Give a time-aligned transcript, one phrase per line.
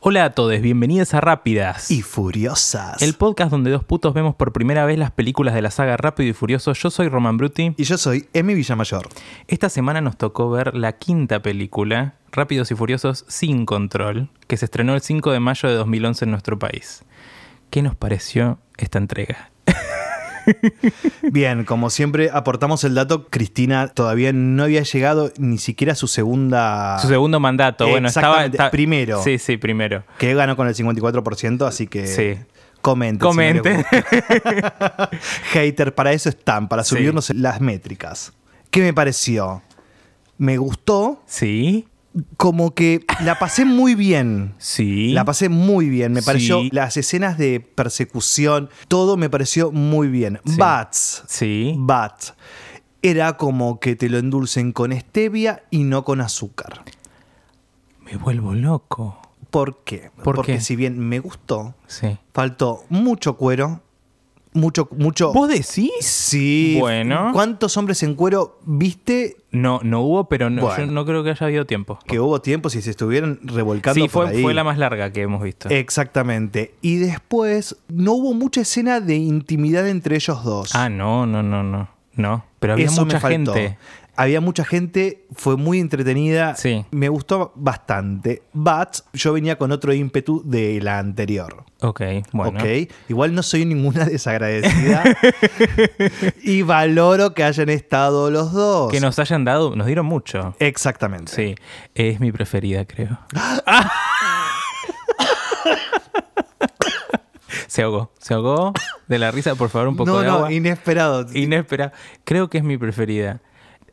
[0.00, 1.90] Hola a todos, bienvenidos a Rápidas.
[1.90, 3.02] Y furiosas.
[3.02, 6.30] El podcast donde dos putos vemos por primera vez las películas de la saga Rápido
[6.30, 6.72] y Furioso.
[6.72, 7.74] Yo soy Roman Bruti.
[7.76, 9.06] Y yo soy Emi Villamayor.
[9.46, 14.64] Esta semana nos tocó ver la quinta película, Rápidos y Furiosos sin control, que se
[14.64, 17.04] estrenó el 5 de mayo de 2011 en nuestro país.
[17.68, 19.50] ¿Qué nos pareció esta entrega?
[21.22, 26.06] Bien, como siempre aportamos el dato, Cristina todavía no había llegado ni siquiera a su
[26.08, 26.98] segunda...
[27.00, 28.48] Su segundo mandato, bueno, estaba...
[28.70, 29.22] Primero.
[29.22, 30.04] Sí, sí, primero.
[30.18, 32.06] Que ganó con el 54%, así que...
[32.06, 32.38] Sí.
[32.82, 33.18] Comente.
[33.18, 33.70] si no Comente.
[33.70, 33.76] le
[34.52, 35.10] gusta.
[35.52, 36.90] Hater, para eso están, para Sí.
[36.96, 38.32] subirnos las métricas.
[38.70, 39.62] ¿Qué me pareció?
[40.38, 41.88] Me gustó, Sí,
[42.36, 44.54] como que la pasé muy bien.
[44.58, 45.12] sí.
[45.12, 46.70] La pasé muy bien, me pareció Sí.
[46.72, 50.40] las escenas de persecución, todo me pareció muy bien.
[50.46, 50.56] Sí.
[50.58, 51.74] Bats, Sí.
[51.78, 52.34] But
[53.02, 56.84] era como que te lo endulcen con stevia y no con azúcar.
[58.04, 59.20] Me vuelvo loco.
[59.50, 60.10] ¿Por qué?
[60.16, 60.60] ¿Por Porque qué?
[60.60, 62.18] si bien me gustó, Sí.
[62.34, 63.80] faltó mucho cuero,
[64.56, 65.32] mucho, mucho.
[65.32, 65.90] ¿Vos decís?
[66.00, 66.76] Sí.
[66.80, 67.30] Bueno.
[67.32, 70.86] ¿Cuántos hombres en cuero viste No, no hubo, pero no, Bueno.
[70.86, 71.98] yo no creo que haya habido tiempo.
[72.06, 74.42] que hubo tiempo si se estuvieran revolcando Sí, por fue, ahí?
[74.42, 75.68] fue la más larga que hemos visto.
[75.68, 76.74] Exactamente.
[76.82, 80.74] Y después no hubo mucha escena de intimidad entre ellos dos.
[80.74, 81.88] ah, no, no, no, no.
[82.14, 83.52] No, pero había Eso mucha me faltó.
[83.54, 83.78] gente.
[84.16, 86.54] Había mucha gente, fue muy entretenida.
[86.56, 86.84] Sí.
[86.90, 88.42] Me gustó bastante.
[88.54, 91.64] But yo venía con otro ímpetu de la anterior.
[91.82, 92.00] Ok,
[92.32, 92.58] bueno.
[92.58, 92.90] ¿Ok?
[93.08, 95.04] Igual no soy ninguna desagradecida.
[96.42, 98.90] y valoro que hayan estado los dos.
[98.90, 100.54] Que nos hayan dado, nos dieron mucho.
[100.58, 101.32] Exactamente.
[101.32, 101.54] Sí,
[101.94, 103.18] es mi preferida, creo.
[107.66, 108.72] se ahogó, se ahogó
[109.08, 110.52] de la risa, por favor, un poco no, de no, agua.
[110.52, 111.26] inesperado.
[111.34, 111.92] Inesperado.
[112.24, 113.40] Creo que es mi preferida.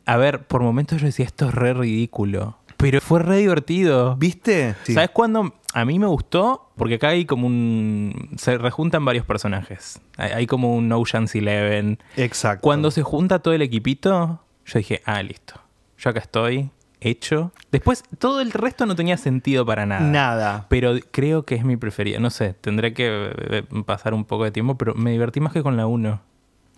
[0.06, 2.58] A ver, por momentos yo decía, esto es re ridículo.
[2.76, 4.16] Pero fue re divertido.
[4.16, 4.74] ¿Viste?
[4.84, 4.94] Sí.
[4.94, 5.54] ¿Sabes cuándo?
[5.72, 8.30] A mí me gustó porque acá hay como un...
[8.36, 10.00] Se rejuntan varios personajes.
[10.16, 11.98] Hay, hay como un Ocean's Eleven.
[12.16, 12.62] Exacto.
[12.62, 15.54] Cuando se junta todo el equipito, yo dije, ah, listo.
[15.98, 16.70] Yo acá estoy,
[17.00, 17.52] hecho.
[17.70, 20.02] Después, todo el resto no tenía sentido para nada.
[20.02, 20.66] Nada.
[20.68, 22.18] Pero creo que es mi preferida.
[22.18, 25.62] No sé, tendré que eh, pasar un poco de tiempo, pero me divertí más que
[25.62, 26.20] con la 1.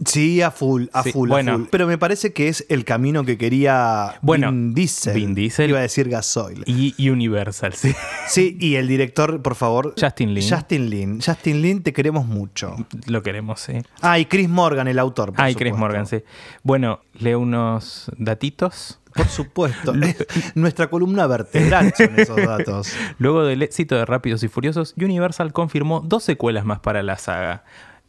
[0.04, 1.52] Sí, a full, a Sí, full, bueno.
[1.52, 1.64] a full.
[1.70, 5.14] Pero me parece que es el camino que quería Bueno, Vin Diesel.
[5.14, 5.70] Vin Diesel.
[5.70, 6.64] Iba a decir Gasoil.
[6.66, 7.94] Y Universal, sí.
[8.28, 9.94] Sí, y el director, por favor.
[9.98, 10.48] Justin Lin.
[10.50, 11.20] Justin Lin.
[11.24, 12.76] Justin Lin, te queremos mucho.
[13.06, 13.74] Lo queremos, sí.
[14.02, 15.32] Ah, y Chris Morgan, el autor.
[15.32, 15.78] por Ay, Chris supuesto.
[15.78, 16.22] Morgan, sí.
[16.62, 19.00] Bueno, leo unos datitos.
[19.14, 19.94] Por supuesto.
[20.54, 22.92] Nuestra columna vertebral son esos datos.
[23.18, 27.64] Luego del éxito de Rápidos y Furiosos, Universal confirmó dos secuelas más para la saga,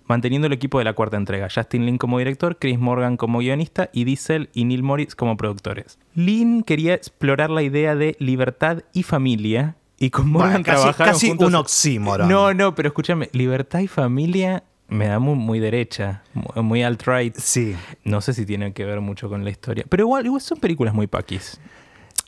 [0.07, 3.89] manteniendo el equipo de la cuarta entrega, Justin Lin como director, Chris Morgan como guionista
[3.93, 5.99] y Diesel y Neil Moritz como productores.
[6.15, 11.13] Lin quería explorar la idea de libertad y familia y con Morgan Bueno, casi trabajaron
[11.13, 12.27] casi juntos- un oxímoron.
[12.29, 17.35] No, no, pero escúchame, libertad y familia me da muy, muy derecha, muy, muy alt-right.
[17.35, 17.75] Sí.
[18.05, 19.83] No sé si tiene que ver mucho con la historia.
[19.89, 21.59] Pero igual, igual son películas muy paquis.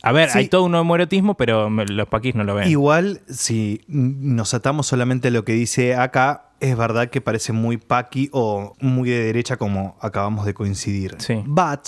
[0.02, 0.38] A ver, Sí.
[0.38, 2.68] hay todo un homoerotismo, pero los paquis no lo ven.
[2.68, 7.76] Igual, si nos atamos solamente a lo que dice acá, es verdad que parece muy
[7.76, 11.16] paqui o muy de derecha como acabamos de coincidir.
[11.18, 11.42] Sí.
[11.46, 11.80] But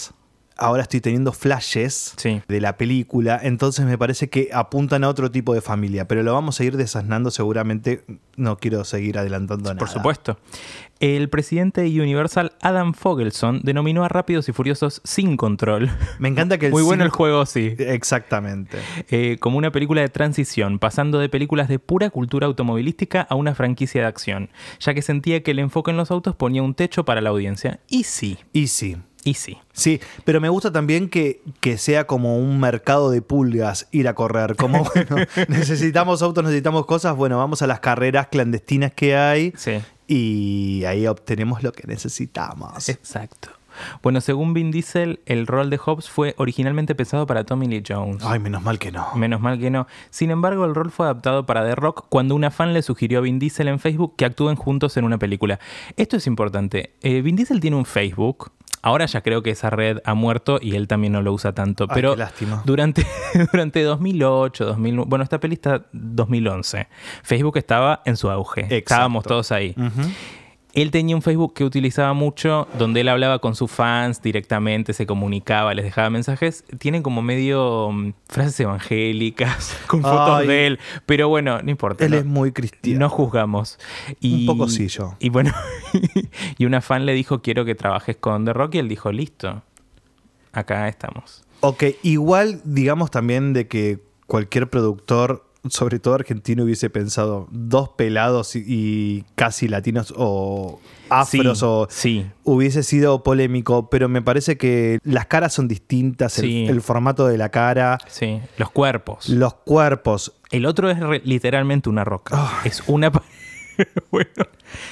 [0.63, 2.41] ahora estoy teniendo flashes Sí.
[2.49, 6.33] de la película, entonces me parece que apuntan a otro tipo de familia, pero lo
[6.33, 8.05] vamos a ir desasnando seguramente.
[8.37, 9.79] No quiero seguir adelantando nada.
[9.79, 10.39] Por supuesto.
[11.01, 15.91] El presidente de Universal, Adam Fogelson, denominó a Rápidos y Furiosos sin control.
[16.21, 17.75] Me encanta que el Muy bueno el juego, sí.
[17.79, 18.79] Exactamente.
[19.11, 23.55] Eh, como una película de transición, pasando de películas de pura cultura automovilística a una
[23.55, 27.05] franquicia de acción, ya que sentía que el enfoque en los autos ponía un techo
[27.05, 27.81] para la audiencia.
[27.89, 28.97] Y sí, Y sí.
[29.25, 29.59] Y sí.
[29.73, 34.15] Sí, pero me gusta también que, que sea como un mercado de pulgas ir a
[34.15, 34.57] correr.
[34.57, 39.79] Como, bueno, necesitamos autos, necesitamos cosas, bueno, vamos a las carreras clandestinas que hay Sí.
[40.09, 42.89] y ahí obtenemos lo que necesitamos.
[42.89, 43.49] Exacto.
[44.03, 48.23] Bueno, según Vin Diesel, el rol de Hobbs fue originalmente pensado para Tommy Lee Jones.
[48.23, 49.07] Ay, menos mal que no.
[49.15, 49.87] Menos mal que no.
[50.11, 53.23] Sin embargo, el rol fue adaptado para The Rock cuando una fan le sugirió a
[53.23, 55.59] Vin Diesel en Facebook que actúen juntos en una película.
[55.97, 56.93] Esto es importante.
[57.01, 58.53] Eh, Vin Diesel tiene un Facebook.
[58.83, 61.85] Ahora ya creo que esa red ha muerto y él también no lo usa tanto.
[61.89, 62.63] Ay, pero qué lástima.
[62.67, 63.07] durante,
[63.53, 66.89] durante 2008, 2009, bueno, esta peli está 2011.
[67.23, 68.63] Facebook estaba en su auge.
[68.63, 68.77] Exacto.
[68.77, 69.77] Estábamos todos ahí.
[70.75, 75.07] Él tenía un Facebook que utilizaba mucho, donde él hablaba con sus fans directamente, se
[75.07, 76.65] comunicaba, les dejaba mensajes.
[76.79, 80.47] Tienen como medio mm, frases evangélicas con fotos Ay.
[80.47, 80.79] de él.
[81.05, 82.05] Pero bueno, no importa.
[82.05, 83.01] Él no, es muy cristiano.
[83.01, 83.79] no juzgamos.
[84.21, 85.15] Y, Un poco sí, yo.
[85.19, 85.53] Y bueno,
[86.59, 88.77] y una fan le dijo, quiero que trabajes con The Rock.
[88.77, 89.63] Y él dijo, listo.
[90.53, 91.45] Acá estamos.
[91.61, 98.57] Ok, igual digamos también de que cualquier productor, sobre todo argentino, hubiese pensado dos pelados
[98.57, 102.27] y, y casi latinos o afros Sí, o sí.
[102.45, 106.67] hubiese sido polémico, pero me parece que las caras son distintas, el- Sí.
[106.67, 109.29] el, formato de la cara, Sí, los cuerpos.
[109.29, 110.33] los cuerpos.
[110.51, 112.51] El otro es re- literalmente una roca.
[112.65, 113.11] Es una...
[114.11, 114.29] bueno,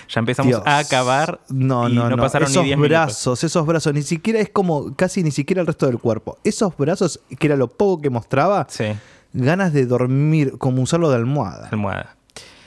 [0.09, 0.63] ya empezamos Dios.
[0.65, 2.17] a acabar No, y no, no.
[2.17, 2.91] pasaron esos ni 10 minutos.
[2.91, 6.39] brazos, esos brazos, ni siquiera es como casi ni siquiera el resto del cuerpo.
[6.45, 8.85] Esos brazos, que era lo poco que mostraba, Sí,
[9.33, 11.69] ganas de dormir, como usarlo de almohada.
[11.71, 12.17] almohada.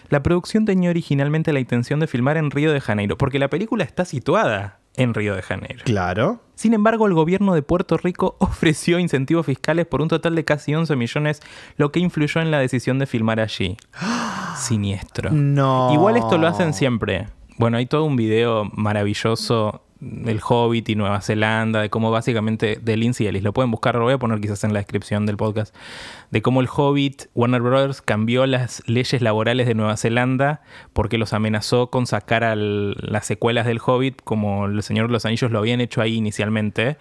[0.10, 3.84] La producción tenía originalmente la intención de filmar en Río de Janeiro, porque la película
[3.84, 5.84] está situada en Río de Janeiro.
[5.86, 6.40] Claro.
[6.56, 10.76] Sin embargo, el gobierno de Puerto Rico ofreció incentivos fiscales por un total de casi
[10.76, 11.42] 11 millones,
[11.78, 13.78] lo que influyó en la decisión de filmar allí.
[14.56, 15.32] Siniestro.
[15.32, 15.92] No.
[15.94, 17.28] Igual esto lo hacen siempre.
[17.58, 22.98] Bueno, hay todo un video maravilloso del Hobbit y Nueva Zelanda, de cómo básicamente, de
[22.98, 25.74] Lindsay Ellis, lo pueden buscar, lo voy a poner quizás en la descripción del podcast,
[26.30, 30.62] de cómo el Hobbit, Warner Brothers, cambió las leyes laborales de Nueva Zelanda
[30.92, 35.52] porque los amenazó con sacar las secuelas del Hobbit, como El Señor de los Anillos
[35.52, 36.98] lo habían hecho ahí inicialmente,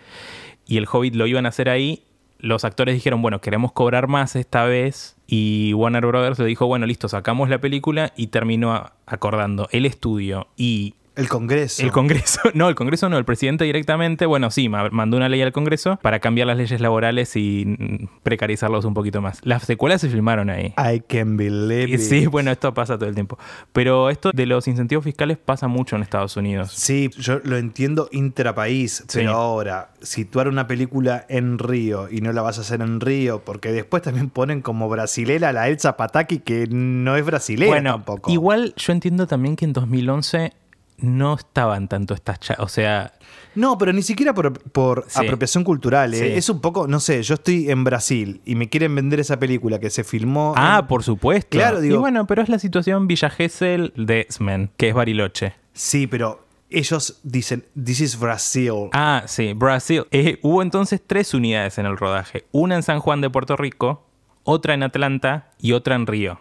[0.66, 2.04] y el Hobbit lo iban a hacer ahí.
[2.38, 5.16] Los actores dijeron, bueno, queremos cobrar más esta vez.
[5.26, 10.48] Y Warner Brothers le dijo, bueno, listo, sacamos la película y terminó acordando el estudio
[10.56, 11.82] y El Congreso.
[11.82, 15.42] el Congreso, no, el Congreso no, el presidente directamente, bueno, sí, ma- mandó una ley
[15.42, 19.38] al Congreso para cambiar las leyes laborales y mm, precarizarlos un poquito más.
[19.42, 20.72] Las secuelas se filmaron ahí.
[20.78, 22.00] I can believe Y it.
[22.00, 23.38] sí, bueno, esto pasa todo el tiempo.
[23.72, 26.72] Pero esto de los incentivos fiscales pasa mucho en Estados Unidos.
[26.72, 29.18] Sí, yo lo entiendo intrapaís, Sí.
[29.18, 33.42] pero ahora, situar una película en Río y no la vas a hacer en Río,
[33.44, 37.90] porque después también ponen como brasilera a la Elsa Pataki, que no es brasilera bueno,
[37.92, 38.30] tampoco.
[38.30, 40.52] igual yo entiendo también que en 2011
[41.02, 43.12] no estaban tanto estas o sea,
[43.54, 45.20] No, pero ni siquiera por, por Sí.
[45.20, 46.14] apropiación cultural.
[46.14, 46.18] ¿eh?
[46.18, 46.24] Sí.
[46.24, 49.78] Es un poco, no sé, yo estoy en Brasil y me quieren vender esa película
[49.78, 50.54] que se filmó.
[50.56, 51.50] ah, en- por supuesto.
[51.58, 55.54] Claro, digo- Y bueno, pero es la situación Villa Gesell de X-Men, que es Bariloche.
[55.74, 58.88] Sí, pero ellos dicen, this is Brazil.
[58.92, 60.04] Ah, sí, Brasil.
[60.10, 62.46] Eh, hubo entonces tres unidades en el rodaje.
[62.52, 64.06] Una en San Juan de Puerto Rico,
[64.44, 66.40] otra en Atlanta y otra en Río.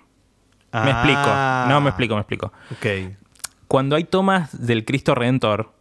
[0.71, 0.89] Me Ah.
[0.91, 1.73] explico.
[1.73, 2.53] No, me explico, me explico.
[2.71, 3.15] Ok.
[3.71, 5.71] Cuando hay tomas del Cristo Redentor,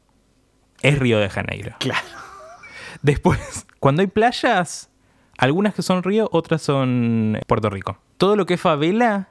[0.80, 1.74] es Río de Janeiro.
[1.80, 2.06] Claro.
[3.02, 4.92] Después, cuando hay playas,
[5.36, 7.98] algunas que son Río, otras son Puerto Rico.
[8.16, 9.30] Todo lo que es favela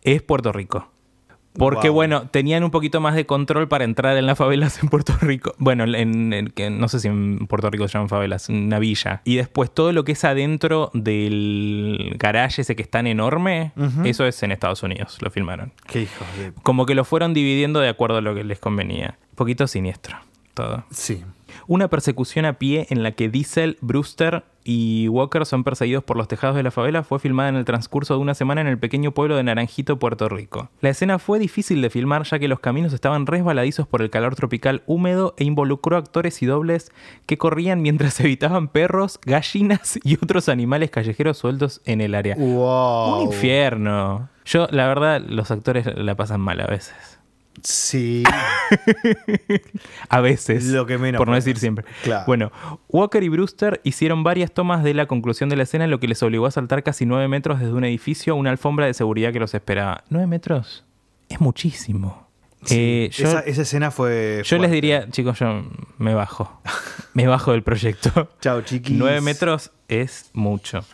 [0.00, 0.90] es Puerto Rico.
[1.52, 1.94] Porque, Wow.
[1.94, 5.54] bueno, tenían un poquito más de control para entrar en las favelas en Puerto Rico.
[5.58, 9.20] Bueno, en, en- que no sé si en Puerto Rico se llaman favelas, una villa.
[9.24, 13.72] Y después todo lo que es adentro del garaje ese que es tan enorme,
[14.04, 15.72] eso es en Estados Unidos, lo filmaron.
[15.86, 16.52] Qué hijos de...
[16.62, 19.18] Como que lo fueron dividiendo de acuerdo a lo que les convenía.
[19.30, 20.16] Un poquito siniestro
[20.54, 20.84] todo.
[20.90, 21.24] Sí.
[21.66, 26.28] Una persecución a pie en la que Diesel, Brewster y Walker son perseguidos por los
[26.28, 29.12] tejados de la favela fue filmada en el transcurso de una semana en el pequeño
[29.12, 30.68] pueblo de Naranjito, Puerto Rico.
[30.80, 34.36] La escena fue difícil de filmar ya que los caminos estaban resbaladizos por el calor
[34.36, 36.92] tropical húmedo e involucró actores y dobles
[37.26, 42.36] que corrían mientras evitaban perros, gallinas y otros animales callejeros sueltos en el área.
[42.36, 43.16] Wow.
[43.16, 44.28] Un infierno.
[44.44, 47.19] Yo, la verdad, los actores la pasan mal a veces.
[47.62, 48.24] Sí.
[50.08, 50.64] A veces.
[50.66, 51.84] Lo que menos Por no decir siempre.
[52.02, 52.24] Claro.
[52.26, 52.52] Bueno,
[52.88, 56.22] Walker y Brewster hicieron varias tomas de la conclusión de la escena, lo que les
[56.22, 59.40] obligó a saltar casi 9 metros desde un edificio a una alfombra de seguridad que
[59.40, 60.04] los esperaba.
[60.10, 60.84] ¿9 metros?
[61.28, 62.28] Es muchísimo.
[62.68, 64.42] Eh, yo esa, esa escena fue.
[64.44, 65.64] yo les diría, chicos, yo
[65.98, 66.60] me bajo.
[67.14, 68.28] me bajo del proyecto.
[68.40, 68.96] Chao, chiquis.
[68.96, 70.84] 9 metros es mucho.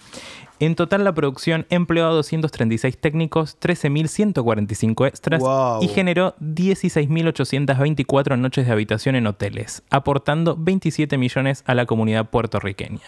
[0.59, 5.83] En total, la producción empleó a 236 técnicos, 13.145 extras Wow.
[5.83, 13.01] y generó 16.824 noches de habitación en hoteles, aportando 27 millones a la comunidad puertorriqueña.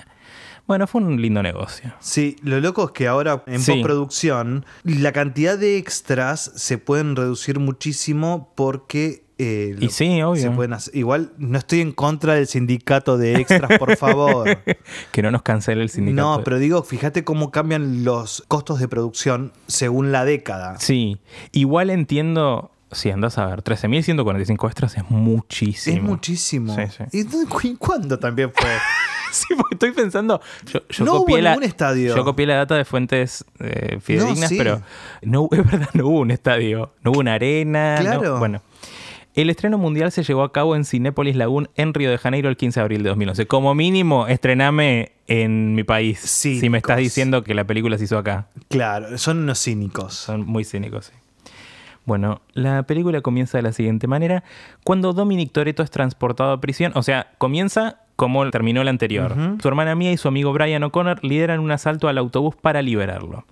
[0.67, 1.95] Bueno, fue un lindo negocio.
[1.99, 3.73] Sí, lo loco es que ahora en Sí.
[3.73, 9.27] postproducción la cantidad de extras se pueden reducir muchísimo porque.
[9.39, 10.43] Eh, Y sí, obvio.
[10.43, 14.49] se pueden hacer- Igual no estoy en contra del sindicato de extras, por favor.
[15.13, 16.39] Que no nos cancele el sindicato.
[16.39, 20.79] No, pero digo, fíjate cómo cambian los costos de producción según la década.
[20.81, 21.19] Sí,
[21.53, 22.71] igual entiendo...
[22.91, 25.97] Sí, andás a ver, 13.145 extras es muchísimo.
[25.99, 26.75] Es muchísimo.
[26.75, 27.27] Sí, sí.
[27.65, 28.71] ¿Y cuándo también fue?
[29.31, 30.41] Sí, porque estoy pensando.
[30.73, 32.17] Yo, yo No copié hubo la, ningún estadio.
[32.17, 34.57] Yo copié la data de fuentes eh, fidedignas, sí.
[34.57, 34.81] pero
[35.21, 36.95] no, es verdad, no hubo un estadio.
[37.05, 37.97] No hubo una arena.
[37.97, 38.39] no- Claro.
[38.39, 38.63] bueno.
[39.39, 42.57] El estreno mundial se llevó a cabo en Cinépolis Lagoon en Río de Janeiro el
[42.57, 43.47] 15 de abril de 2011.
[43.47, 46.19] Como mínimo, estrename en mi país.
[46.19, 48.49] Si me estás diciendo que la película se hizo acá.
[48.69, 50.15] Claro, son unos cínicos.
[50.15, 51.13] Son muy cínicos, sí.
[52.05, 54.43] Bueno, la película comienza de la siguiente manera.
[54.83, 59.37] Cuando Dominic Toretto es transportado a prisión, o sea, comienza como terminó el anterior.
[59.63, 63.45] Su hermana Mia y su amigo Brian O'Connor lideran un asalto al autobús para liberarlo.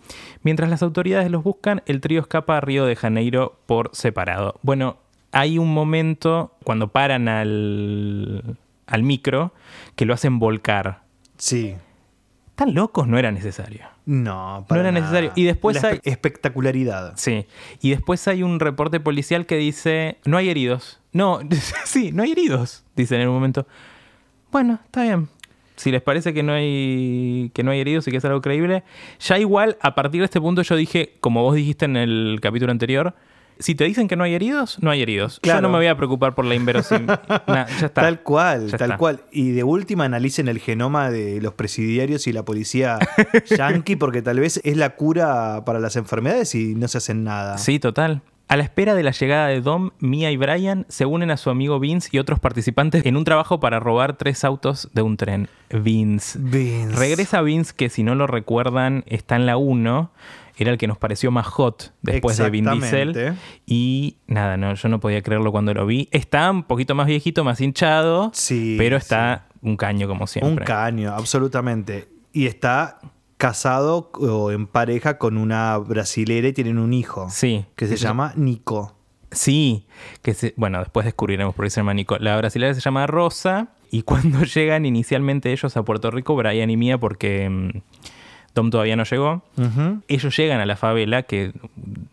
[0.42, 4.58] Mientras las autoridades los buscan, el trío escapa a Río de Janeiro por separado.
[4.62, 4.96] Bueno,
[5.38, 9.52] hay un momento cuando paran al, al micro
[9.94, 11.02] que lo hacen volcar.
[11.36, 11.74] Sí.
[12.54, 13.86] Tan locos no era necesario.
[14.06, 15.00] No, para era nada.
[15.04, 15.32] necesario.
[15.34, 17.12] Y después La hay- espe- espectacularidad.
[17.16, 17.46] Sí.
[17.82, 21.00] Y después hay un reporte policial que dice, no hay heridos.
[21.12, 21.40] No,
[21.84, 23.66] sí, no hay heridos, dicen en un momento.
[24.50, 25.28] Bueno, está bien.
[25.76, 28.82] Si les parece que no hay que no hay heridos y que es algo creíble,
[29.20, 32.72] ya igual a partir de este punto yo dije, como vos dijiste en el capítulo
[32.72, 33.14] anterior,
[33.58, 35.40] si te dicen que no hay heridos, no hay heridos.
[35.40, 35.58] Claro.
[35.58, 37.06] Yo no me voy a preocupar por la inverosímil.
[37.46, 38.02] Nah, ya está.
[38.02, 38.98] Tal cual, Ya tal está.
[38.98, 39.20] cual.
[39.30, 42.98] Y de última analicen el genoma de los presidiarios y la policía
[43.56, 47.58] yankee, porque tal vez es la cura para las enfermedades y no se hacen nada.
[47.58, 48.22] Sí, total.
[48.48, 51.50] A la espera de la llegada de Dom, Mia y Brian se unen a su
[51.50, 55.48] amigo Vince y otros participantes en un trabajo para robar tres autos de un tren.
[55.70, 56.38] Vince.
[56.40, 56.94] Vince.
[56.96, 60.12] Regresa Vince, que si no lo recuerdan, está en la 1.
[60.56, 63.36] Era el que nos pareció más hot después de Vin Diesel.
[63.66, 66.08] Y nada, no, yo no podía creerlo cuando lo vi.
[66.12, 68.30] Está un poquito más viejito, más hinchado.
[68.32, 70.50] Sí, Pero está un caño como siempre.
[70.52, 72.08] Un caño, absolutamente.
[72.32, 72.98] Y está
[73.36, 77.28] casado o en pareja con una brasilera y tienen un hijo.
[77.30, 77.66] Sí.
[77.76, 78.94] Que se Sí, llama Nico.
[79.30, 79.86] Sí,
[80.22, 82.16] que se, bueno, después descubriremos por qué se llama Nico.
[82.18, 86.76] La brasileña se llama Rosa y cuando llegan inicialmente ellos a Puerto Rico, Brian y
[86.78, 87.70] Mía, porque mm,
[88.56, 89.42] Tom todavía no llegó,
[90.08, 91.52] ellos llegan a la favela, que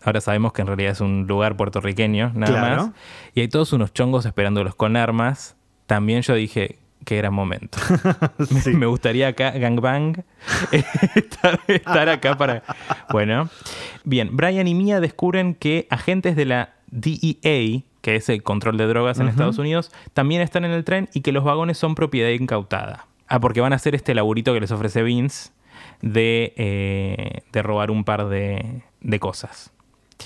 [0.04, 2.84] ahora sabemos que en realidad es un lugar puertorriqueño, nada Claro.
[2.88, 2.92] más,
[3.34, 5.56] y hay todos unos chongos esperándolos con armas.
[5.86, 7.78] También yo dije que era momento.
[8.62, 8.72] Sí.
[8.72, 10.26] Me gustaría acá, gangbang,
[11.16, 12.62] estar, estar acá para...
[13.10, 13.50] Bueno,
[14.04, 18.86] bien, Brian y Mia descubren que agentes de la DEA, que es el control de
[18.88, 22.32] drogas en Estados Unidos, también están en el tren y que los vagones son propiedad
[22.32, 23.08] incautada.
[23.30, 25.52] Ah, porque van a hacer este laburito que les ofrece Vince
[26.04, 29.72] de, eh, de robar un par de, de cosas.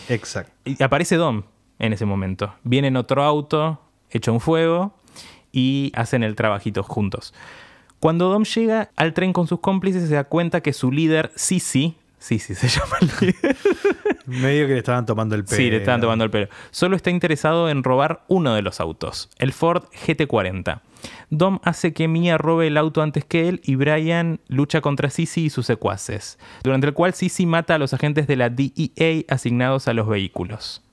[0.09, 0.51] Exacto.
[0.65, 1.43] Y aparece Dom
[1.79, 2.53] en ese momento.
[2.63, 3.79] Viene en otro auto,
[4.09, 4.93] hecho un fuego,
[5.51, 7.33] y hacen el trabajito juntos.
[7.99, 11.95] Cuando Dom llega al tren con sus cómplices, se da cuenta que su líder, Sisi,
[12.17, 13.57] Sisi se llama el líder.
[14.27, 15.57] Medio que le estaban tomando el pelo.
[15.57, 16.49] Sí, le estaban tomando el pelo.
[16.71, 20.81] Solo está interesado en robar uno de los autos, el Ford GT40.
[21.29, 25.45] Dom hace que Mia robe el auto antes que él y Brian lucha contra Sisi
[25.45, 29.87] y sus secuaces, durante el cual Sisi mata a los agentes de la DEA asignados
[29.87, 30.83] a los vehículos.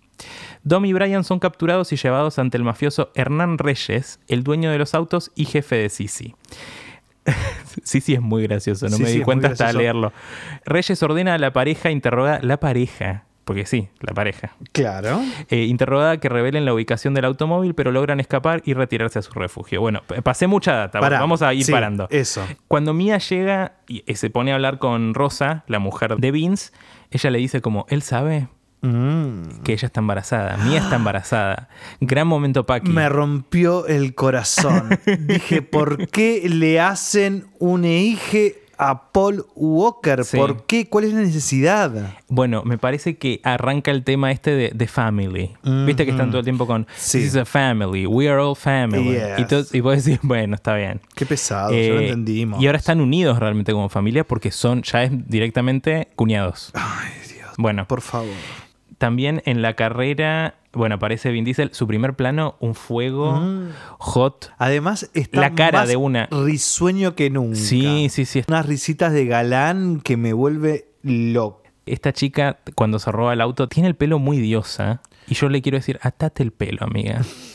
[0.63, 4.79] Dom y Brian son capturados y llevados ante el mafioso Hernán Reyes, el dueño de
[4.79, 6.35] los autos y jefe de Sisi.
[7.83, 10.13] Sisi es muy gracioso, no Sí, me sí, di cuenta hasta leerlo.
[10.65, 14.55] Reyes ordena a la pareja interrogar la pareja, porque sí, la pareja.
[14.73, 15.21] Claro.
[15.51, 19.33] Eh, interrogada que revelen la ubicación del automóvil, pero logran escapar y retirarse a su
[19.33, 19.81] refugio.
[19.81, 21.21] Bueno, pasé mucha data, Pará.
[21.21, 22.07] vamos a ir Sí, parando.
[22.11, 22.47] Eso.
[22.69, 26.73] Cuando Mia llega y y se pone a hablar con Rosa, la mujer de Vince,
[27.11, 28.49] ella le dice como, él sabe
[28.85, 29.63] Mm.
[29.65, 31.69] que ella está embarazada, Mia está embarazada.
[32.01, 32.91] Gran momento Paqui.
[32.91, 34.99] Me rompió el corazón.
[35.27, 40.25] Dije, ¿por qué le hacen un eje a Paul Walker?
[40.25, 40.37] Sí.
[40.37, 40.89] ¿Por qué?
[40.89, 42.13] ¿Cuál es la necesidad?
[42.29, 45.53] Bueno, me parece que arranca el tema este de, de family.
[45.87, 47.19] Viste que están todo el tiempo con Sí.
[47.21, 49.13] This is a family, we are all family.
[49.13, 49.39] Yes.
[49.39, 51.01] Y, todo- y vos decís, bueno, está bien.
[51.15, 52.61] Qué pesado, ya lo Eh, entendimos.
[52.61, 56.71] Y ahora están unidos realmente como familia porque son, ya es directamente cuñados.
[56.75, 57.51] Ay, Dios.
[57.57, 58.29] Bueno, Por favor.
[58.99, 63.41] También en la carrera, bueno, aparece Vin Diesel, su primer plano, un fuego
[63.99, 64.53] hot.
[64.59, 67.57] Además, está La cara más de una- risueño que nunca.
[67.57, 68.43] Sí, sí, sí.
[68.49, 71.63] Unas risitas de galán que me vuelve loco.
[71.87, 75.03] Esta chica, cuando se roba el auto, tiene el pelo muy diosa.
[75.27, 77.23] Y yo le quiero decir, atate el pelo, amiga.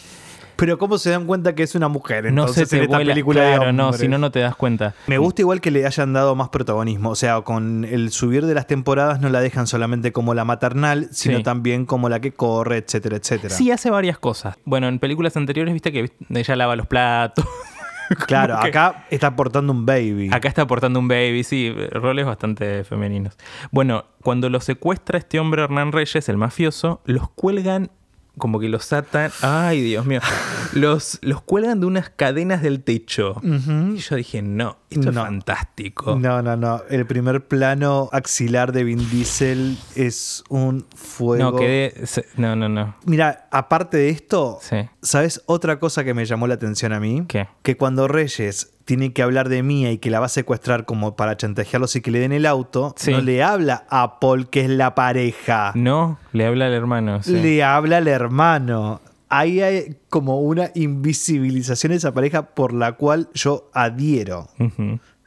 [0.59, 3.11] Pero ¿cómo se dan cuenta que es una mujer No se te en esta vuela.
[3.13, 4.93] película de Claro, no, si no, no te das cuenta.
[5.07, 7.09] Me gusta igual que le hayan dado más protagonismo.
[7.11, 11.07] O sea, con el subir de las temporadas no la dejan solamente como la maternal,
[11.11, 11.43] sino Sí.
[11.43, 13.53] también como la que corre, etcétera, etcétera.
[13.55, 14.57] Sí, hace varias cosas.
[14.65, 17.45] Bueno, en películas anteriores viste que ella lava los platos.
[18.25, 20.29] Claro, acá está portando un baby.
[20.33, 23.37] Acá está portando un baby, sí, roles bastante femeninos.
[23.69, 27.91] Bueno, cuando lo secuestra este hombre Hernán Reyes, el mafioso, los cuelgan,
[28.39, 29.31] como que los atan.
[29.41, 30.21] Ay, Dios mío.
[30.73, 33.39] Los, los cuelgan de unas cadenas del techo.
[33.43, 34.77] Y yo dije, no.
[34.89, 35.21] Esto No.
[35.21, 36.15] es fantástico.
[36.19, 36.81] No, no, no.
[36.89, 41.51] El primer plano axilar de Vin Diesel es un fuego.
[41.51, 41.93] No, quedé.
[42.37, 42.95] No, no, no.
[43.05, 44.77] Mira, aparte de esto, Sí.
[45.01, 47.23] ¿sabes otra cosa que me llamó la atención a mí?
[47.27, 47.47] ¿Qué?
[47.61, 51.15] Que cuando Reyes tiene que hablar de Mía y que la va a secuestrar como
[51.15, 53.11] para chantajearlos y que le den el auto, Sí.
[53.11, 55.71] no le habla a Paul, que es la pareja.
[55.75, 57.21] No, le habla al hermano.
[57.21, 57.33] sí.
[57.39, 59.01] Le habla al hermano.
[59.29, 64.47] Ahí hay como una invisibilización de esa pareja por la cual yo adhiero.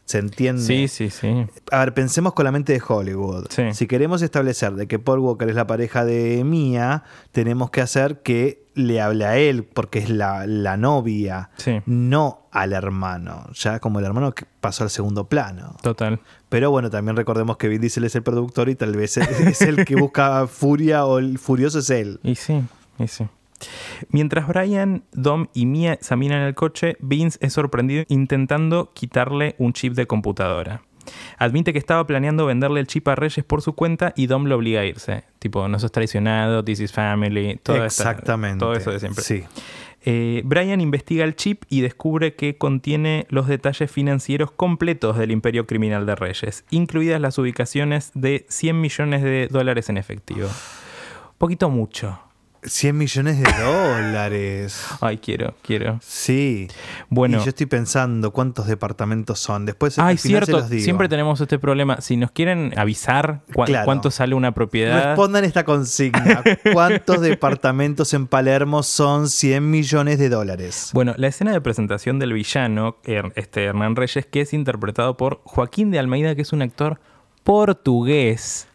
[0.05, 0.61] ¿Se entiende?
[0.63, 1.47] Sí, sí, sí.
[1.71, 3.47] A ver, pensemos con la mente de Hollywood.
[3.51, 3.73] Sí.
[3.73, 8.21] Si queremos establecer de que Paul Walker es la pareja de Mia, tenemos que hacer
[8.23, 11.81] que le hable a él, porque es la, la novia, Sí.
[11.87, 13.47] no al hermano.
[13.55, 15.77] Ya como el hermano que pasó al segundo plano.
[15.83, 16.21] Total.
[16.49, 19.63] Pero bueno, también recordemos que Vin Diesel es el productor y tal vez es, es
[19.63, 22.19] el que busca furia o el furioso es él.
[22.25, 22.61] Y sí,
[22.99, 23.25] y sí.
[24.11, 29.95] Mientras Brian, Dom y Mia examinan el coche, Vince es sorprendido intentando quitarle un chip
[29.95, 30.83] de computadora.
[31.37, 34.57] Admite que estaba planeando venderle el chip a Reyes por su cuenta y Dom lo
[34.57, 35.25] obliga a irse.
[35.41, 38.59] Tipo, no sos traicionado, this is family, todo, esta- Exactamente.
[38.61, 39.25] todo eso de siempre.
[39.25, 39.43] Sí.
[40.05, 45.67] Eh, Brian investiga el chip y descubre que contiene los detalles financieros completos del imperio
[45.67, 50.49] criminal de Reyes, incluidas las ubicaciones de 100 millones de dólares en efectivo.
[51.39, 52.19] Poquito mucho.
[52.65, 54.87] 100 millones de dólares.
[55.01, 55.99] Ay, quiero, quiero.
[56.03, 56.69] Sí.
[57.09, 57.39] Bueno.
[57.39, 59.67] Y yo estoy pensando cuántos departamentos son.
[59.67, 60.85] Después Ay, al final se cierto, los digo.
[60.85, 62.01] siempre tenemos este problema.
[62.01, 63.85] Si nos quieren avisar Claro.
[63.85, 66.43] cuánto sale una propiedad, Respondan esta consigna.
[66.73, 70.91] ¿Cuántos departamentos en Palermo son 100 millones de dólares?
[70.93, 72.97] Bueno, la escena de presentación del villano,
[73.35, 77.01] este Hernán Reyes, que es interpretado por Joaquín de Almeida, que es un actor
[77.43, 78.69] portugués.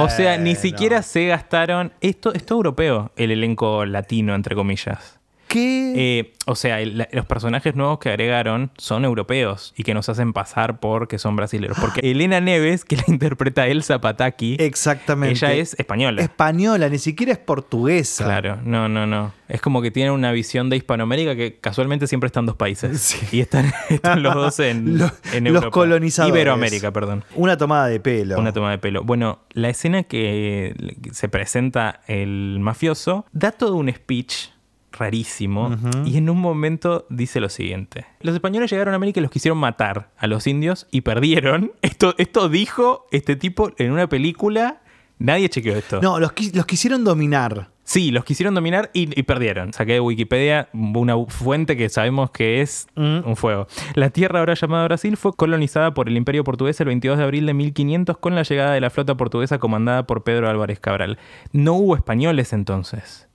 [0.00, 1.92] O sea, ni siquiera se gastaron.
[2.00, 5.21] Esto es europeo, el elenco latino, entre comillas.
[5.52, 5.92] ¿Qué?
[5.96, 10.32] Eh, o sea, el- los personajes nuevos que agregaron son europeos y que nos hacen
[10.32, 11.76] pasar por que son brasileños.
[11.80, 15.34] Porque Elena Neves, que la interpreta Elsa Pataki, Exactamente.
[15.34, 16.22] ella es española.
[16.22, 18.24] española, ni siquiera es portuguesa.
[18.24, 19.32] Claro, no, no, no.
[19.48, 23.00] Es como que tienen una visión de Hispanoamérica que casualmente siempre están dos países.
[23.00, 23.36] Sí.
[23.36, 25.70] Y están, están los dos en, Los- en los Europa.
[25.70, 26.34] colonizadores.
[26.34, 27.24] Iberoamérica, perdón.
[27.34, 28.38] Una tomada de pelo.
[28.38, 29.04] Una toma de pelo.
[29.04, 30.74] Bueno, la escena que
[31.12, 34.48] se presenta el mafioso da todo un speech
[34.92, 38.06] rarísimo y en un momento dice lo siguiente.
[38.20, 41.72] Los españoles llegaron a América y los quisieron matar a los indios y perdieron.
[41.82, 44.82] Esto, esto dijo este tipo en una película.
[45.18, 46.00] Nadie chequeó esto.
[46.02, 47.70] No, los, los quisieron dominar.
[47.84, 49.72] Sí, los quisieron dominar y, y perdieron.
[49.72, 53.20] Saqué de Wikipedia una fuente que sabemos que es Mm.
[53.26, 53.66] un fuego.
[53.94, 57.46] La tierra ahora llamada Brasil fue colonizada por el Imperio Portugués el 22 de abril
[57.46, 61.18] de 1500 con la llegada de la flota portuguesa comandada por Pedro Álvarez Cabral.
[61.52, 63.28] No hubo españoles entonces.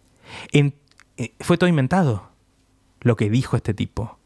[0.52, 0.74] En-
[1.40, 2.30] fue todo inventado
[3.02, 4.18] lo que dijo este tipo.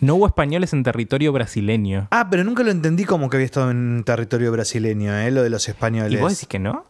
[0.00, 2.08] No hubo españoles en territorio brasileño.
[2.10, 5.30] Ah, pero nunca lo entendí como que había estado en territorio brasileño, ¿eh?
[5.30, 6.12] Lo de los españoles.
[6.12, 6.84] ¿Y vos decís que no?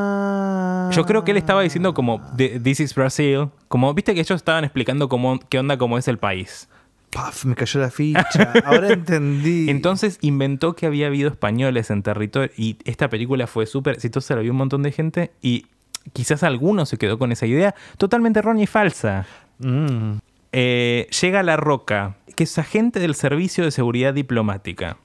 [0.00, 0.90] Ah.
[0.92, 3.48] Yo creo que él estaba diciendo como "The- This is Brazil.
[3.68, 6.68] Como, viste que ellos estaban explicando cómo, qué onda, cómo es el país.
[7.12, 8.52] Paf, me cayó la ficha.
[8.64, 9.68] Ahora entendí.
[9.70, 14.42] Entonces inventó que había habido españoles en territorio y esta película fue súper exitosa, la
[14.42, 15.66] vio un montón de gente y
[16.12, 19.26] quizás alguno se quedó con esa idea totalmente errónea y falsa.
[19.58, 20.18] Mm.
[20.52, 24.96] Eh, llega La Roca, que es agente del Servicio de Seguridad Diplomática.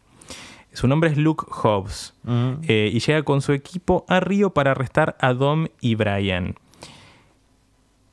[0.73, 2.51] Su nombre es Luke Hobbs Mm.
[2.67, 6.55] eh, y llega con su equipo a Río para arrestar a Dom y Brian.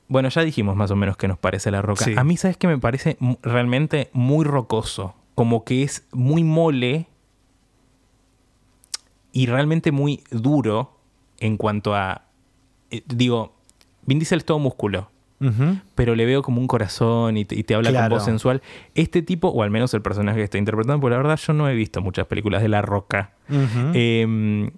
[0.08, 2.04] Bueno, ya dijimos más o menos qué nos parece La Roca.
[2.04, 2.14] Sí.
[2.16, 5.14] A mí, ¿sabes qué me parece realmente muy rocoso?
[5.34, 7.06] Como que es muy mole
[9.32, 10.98] y realmente muy duro
[11.38, 12.26] en cuanto a...
[12.92, 13.54] eh, digo,
[14.06, 15.08] Vin Diesel es todo músculo
[15.96, 18.10] pero le veo como un corazón y te, y te habla Claro.
[18.10, 18.62] con voz sensual.
[18.94, 21.68] Este tipo, o al menos el personaje que está interpretando, porque la verdad yo no
[21.68, 23.32] he visto muchas películas de La Roca.
[23.92, 24.70] Eh,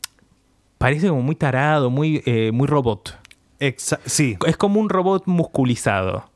[0.79, 3.19] parece como muy tarado, muy, eh, muy robot.
[3.61, 6.31] Exa- sí, Es como un robot musculizado.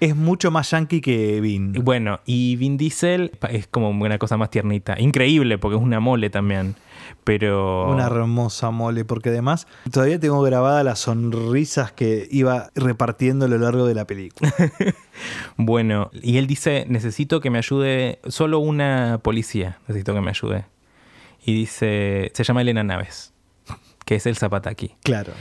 [0.00, 1.72] Es mucho más yankee que Vin.
[1.72, 4.96] Bueno, y Vin Diesel es como una cosa más tiernita.
[4.98, 6.76] Increíble, porque es una mole también.
[7.24, 7.90] Pero.
[7.90, 13.58] Una hermosa mole, porque además todavía tengo grabadas las sonrisas que iba repartiendo a lo
[13.58, 14.52] largo de la película.
[15.56, 18.18] Bueno, y él dice: Necesito que me ayude.
[18.26, 19.78] Solo una policía.
[19.88, 20.66] Necesito que me ayude.
[21.44, 23.32] Y dice: Se llama Elena Naves,
[24.04, 24.94] que es el Zapataki.
[25.02, 25.32] Claro.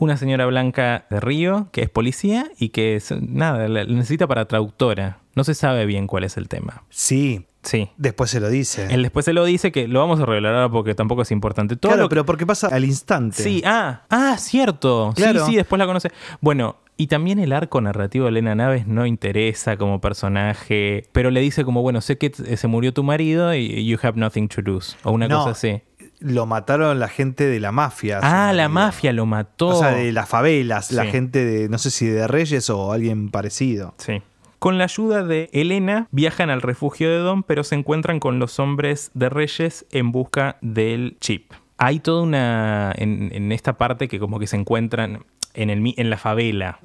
[0.00, 4.46] Una señora blanca de Río, que es policía y que es- nada, la necesita para
[4.46, 5.18] traductora.
[5.36, 6.82] No se sabe bien cuál es el tema.
[6.88, 7.90] Sí, Sí.
[7.98, 8.86] después se lo dice.
[8.90, 11.76] Él después se lo dice que lo vamos a revelar ahora porque tampoco es importante.
[11.76, 13.42] Todo claro, lo que- pero porque pasa al instante.
[13.42, 15.12] Sí, ah, ah, cierto.
[15.14, 15.44] Claro.
[15.44, 16.10] Sí, sí, después la conoce.
[16.40, 21.40] Bueno, Y también el arco narrativo de Elena Naves no interesa como personaje, pero le
[21.40, 24.96] dice como, bueno, sé que se murió tu marido y you have nothing to lose,
[25.02, 25.80] o una No, cosa así.
[26.20, 28.20] Lo mataron la gente de la mafia.
[28.22, 29.68] Ah, la mafia lo mató.
[29.68, 33.30] O sea, de las favelas, la gente de, no sé si de Reyes o alguien
[33.30, 33.94] parecido.
[33.98, 34.22] Sí.
[34.58, 38.58] Con la ayuda de Elena, viajan al refugio de Dom, pero se encuentran con los
[38.58, 41.52] hombres de Reyes en busca del chip.
[41.78, 42.92] Hay toda una.
[42.96, 46.78] En, en esta parte que como que se encuentran en, el, en la favela.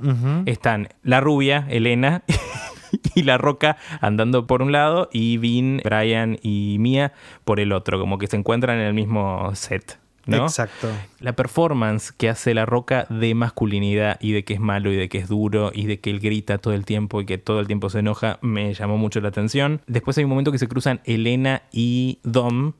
[0.46, 2.24] Están la rubia, Elena,
[3.16, 8.00] y la roca andando por un lado, y Vin, Brian y Mia por el otro.
[8.00, 10.00] Como que se encuentran en el mismo set.
[10.26, 10.44] ¿no?
[10.44, 10.90] Exacto.
[11.26, 15.10] La performance que hace La Roca de masculinidad y de que es malo y de
[15.10, 17.66] que es duro y de que él grita todo el tiempo y que todo el
[17.66, 19.82] tiempo se enoja me llamó mucho la atención.
[19.88, 22.74] Después hay un momento que se cruzan Elena y Dom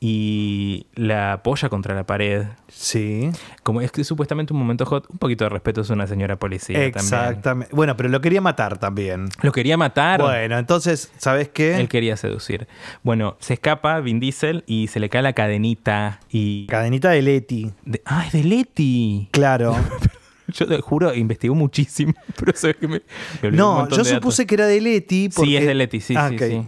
[0.00, 2.46] y la apoya contra la pared.
[2.68, 3.28] Sí.
[3.62, 6.78] Como es que supuestamente un momento hot, un poquito de respeto es una señora policía
[6.78, 6.94] también.
[6.96, 7.76] Exactamente.
[7.76, 9.28] Bueno, pero lo quería matar también.
[9.42, 10.22] Lo quería matar.
[10.22, 11.78] Bueno, entonces, ¿sabes qué?
[11.78, 12.68] Él quería seducir.
[13.02, 16.66] Bueno, se escapa Vin Diesel y se le cae la cadenita y...
[16.68, 17.72] Cadenita de Leti.
[17.84, 19.28] de- ¡Ah, es de Leti!
[19.32, 19.76] Claro.
[20.48, 23.02] Yo te juro, investigó muchísimo, pero sabes que me,
[23.40, 24.08] me olvidé un no, yo datos.
[24.08, 25.28] supuse que era de Leti.
[25.28, 25.50] Porque...
[25.50, 26.62] Sí, es de Leti, sí, Ah, sí, sí.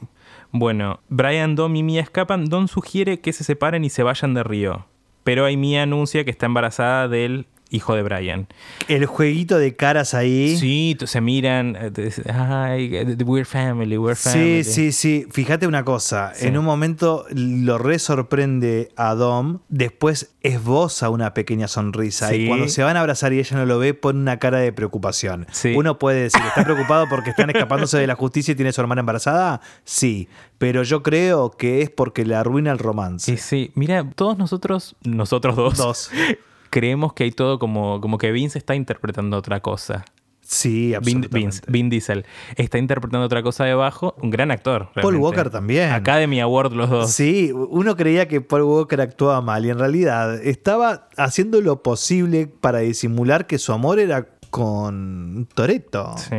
[0.52, 2.44] Bueno, Brian, Dom y Mia escapan.
[2.44, 4.86] Don sugiere que se separen y se vayan de Río.
[5.24, 8.46] Pero ahí Mia anuncia que está embarazada del hijo de Brian.
[8.86, 10.56] El jueguito de caras ahí.
[10.56, 11.74] Sí, se miran.
[11.76, 14.64] eh, te dicen, Ay, eh, we're family, we're Sí, family.
[14.64, 15.26] sí, sí.
[15.30, 16.32] Fíjate una cosa.
[16.34, 16.46] Sí.
[16.46, 19.60] En un momento lo re sorprende a Dom.
[19.68, 22.28] Después esboza una pequeña sonrisa.
[22.28, 22.34] Sí.
[22.36, 24.72] Y cuando se van a abrazar y ella no lo ve, pone una cara de
[24.72, 25.46] preocupación.
[25.50, 25.74] Sí.
[25.76, 28.80] Uno puede decir, ¿está preocupado porque están escapándose de la justicia y tiene a su
[28.80, 29.60] hermana embarazada?
[29.84, 30.28] Sí.
[30.58, 33.36] Pero yo creo que es porque le arruina el romance.
[33.36, 33.70] Sí, sí.
[33.74, 36.10] Mira, todos nosotros, nosotros dos, Dos.
[36.72, 40.06] creemos que hay todo como, como que Vince está interpretando otra cosa.
[40.40, 41.38] Sí, Vin, absolutamente.
[41.38, 44.14] Vince, Vin Diesel está interpretando otra cosa debajo.
[44.20, 44.88] Un gran actor.
[45.00, 45.16] Paul.
[45.16, 45.90] Walker también.
[45.92, 47.10] Academy Award los dos.
[47.12, 52.46] Sí, uno creía que Paul Walker actuaba mal y en realidad estaba haciendo lo posible
[52.48, 56.36] para disimular que su amor era con Toreto, Sí.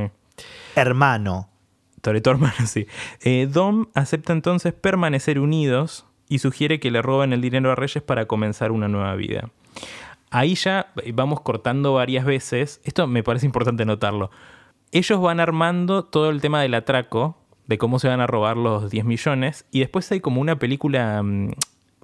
[0.75, 1.49] hermano.
[2.01, 2.85] Toretto hermano, sí.
[3.21, 8.03] Eh, Dom acepta entonces permanecer unidos y sugiere que le roben el dinero a Reyes
[8.03, 9.49] para comenzar una nueva vida.
[10.33, 12.81] Ahí ya vamos cortando varias veces.
[12.83, 14.31] Esto me parece importante notarlo.
[14.91, 18.89] Ellos van armando todo el tema del atraco, de cómo se van a robar los
[18.89, 21.51] 10 millones, y después hay como una película mm,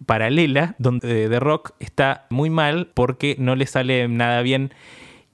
[0.06, 4.74] paralela donde The Rock está muy mal porque no le sale nada bien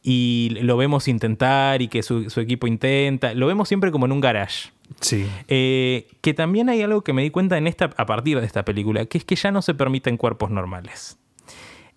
[0.01, 3.33] y lo vemos intentar y que su, su equipo intenta.
[3.33, 4.69] Lo vemos siempre como en un garage.
[5.01, 5.27] Sí.
[5.49, 8.63] Eh, que también hay algo que me di cuenta en esta, a partir de esta
[8.63, 11.17] película, que es que ya no se permiten cuerpos normales.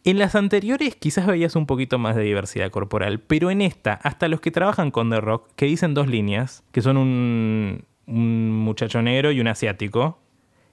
[0.09, 4.27] En las anteriores quizás veías un poquito más de diversidad corporal, pero en esta, hasta
[4.29, 9.03] los que trabajan con The Rock, que dicen dos líneas, que son un, un muchacho
[9.03, 10.19] negro y un asiático,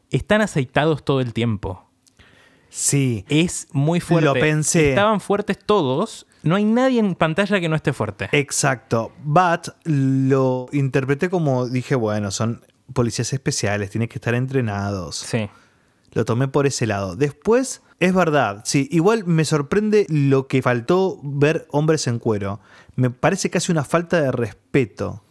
[0.10, 1.86] están aceitados todo el tiempo.
[2.69, 3.26] Sí.
[3.28, 4.26] Es muy fuerte.
[4.26, 4.91] Lo pensé.
[4.91, 6.28] Estaban fuertes todos.
[6.43, 8.30] No hay nadie en pantalla que no esté fuerte.
[8.32, 9.12] Exacto.
[9.21, 15.17] But lo interpreté como dije, bueno, son policías especiales, tienen que estar entrenados.
[15.17, 15.50] Sí.
[16.13, 17.17] Lo tomé por ese lado.
[17.17, 22.60] Después, es verdad, sí, igual me sorprende lo que faltó ver hombres en cuero.
[22.96, 25.22] Me parece casi una falta de respeto.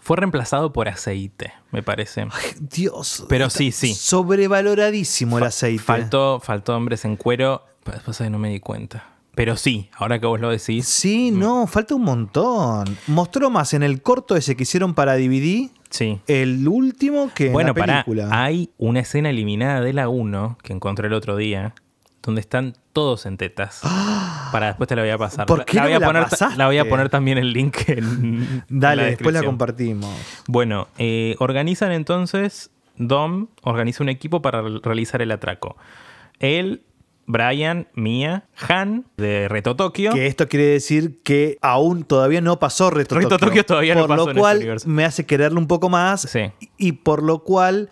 [0.00, 2.26] Fue reemplazado por aceite, me parece.
[2.60, 3.24] Dios.
[3.28, 3.94] Pero sí, sí.
[3.94, 5.82] Sobrevaloradísimo el aceite.
[5.82, 7.62] Faltó, faltó hombres en cuero.
[7.82, 9.10] Pues pasa que no me di cuenta.
[9.34, 10.86] Pero sí, ahora que vos lo decís.
[10.86, 12.96] Sí, no, falta un montón.
[13.08, 16.20] Mostró más en el corto ese que hicieron para DVD, Sí.
[16.28, 18.28] el último, que Bueno, en la película.
[18.30, 21.74] Hay una escena eliminada de la 1 que encontré el otro día,
[22.24, 23.80] donde están todos en tetas.
[24.52, 25.46] Para después te la voy a pasar.
[25.46, 26.56] ¿Por qué la, no voy a la poner, pasaste?
[26.56, 28.64] la voy a poner también el link en.
[28.68, 30.14] Dale, en después la compartimos.
[30.46, 35.76] Bueno, eh, organizan entonces, Dom organiza un equipo para re- realizar el atraco.
[36.38, 36.82] Él,
[37.26, 40.12] Brian, Mia, Han de Reto Tokio.
[40.12, 43.46] Que esto quiere decir que aún todavía no pasó Reto, Reto Tokio.
[43.48, 44.88] Tokio todavía no por pasó lo en este cual universo.
[44.88, 46.52] me hace quererlo un poco más Sí.
[46.78, 47.90] y por lo cual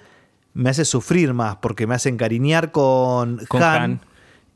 [0.55, 4.01] me hace sufrir más porque me hace encariñar con, Con Han, Han.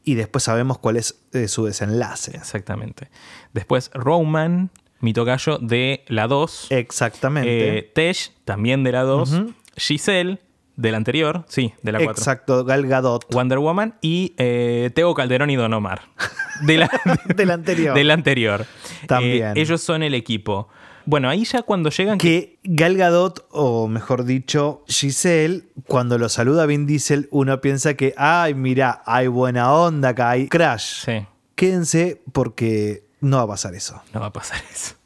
[0.07, 2.37] Y después sabemos cuál es eh, su desenlace.
[2.37, 3.11] Exactamente.
[3.53, 6.69] Después Roman, mi tocayo de la 2.
[6.71, 7.79] Exactamente.
[7.79, 9.33] Eh, Tesh, también de la 2.
[9.33, 9.55] Ujú.
[9.77, 10.39] Giselle,
[10.77, 11.45] de la anterior.
[11.49, 12.13] Sí, de la 4.
[12.13, 13.27] Exacto, Gal Gadot.
[13.35, 13.97] Wonder Woman.
[14.01, 16.03] Y eh, Teo Calderón y Don Omar.
[16.63, 16.91] De la,
[17.35, 17.95] Del anterior.
[17.95, 18.65] del anterior.
[19.07, 19.59] También.
[19.59, 20.69] Eh, ellos son el equipo.
[21.07, 22.19] Bueno, ahí ya cuando llegan...
[22.19, 27.95] Que Gal Gadot, o mejor dicho, Giselle, cuando lo saluda a Vin Diesel, uno piensa
[27.95, 31.05] que, ay, mira, hay buena onda acá, hay crash.
[31.05, 34.03] Sí, Quédense porque no va a pasar eso.
[34.13, 34.97] no va a pasar eso.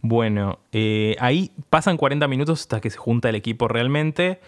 [0.00, 4.40] Bueno, eh, ahí pasan 40 minutos hasta que se junta el equipo realmente.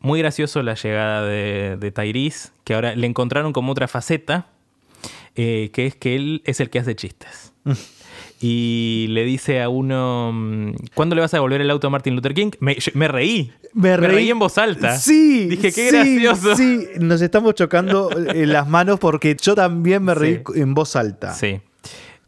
[0.00, 4.46] Muy gracioso la llegada de, de Tyrese, que ahora le encontraron como otra faceta,
[5.34, 7.52] eh, que es que él es el que hace chistes.
[8.46, 12.14] Y le dice a uno, mm, ¿cuándo le vas a devolver el auto a Martin
[12.14, 12.50] Luther King?
[12.60, 13.52] Me, yo- me reí.
[13.72, 14.28] Me reí.
[14.30, 14.98] en voz alta.
[14.98, 15.46] Sí.
[15.48, 16.54] Dije, qué sí, gracioso.
[16.54, 20.60] Sí, nos estamos chocando eh, las manos porque yo también me reí Sí.
[20.60, 21.32] en voz alta.
[21.32, 21.62] Sí.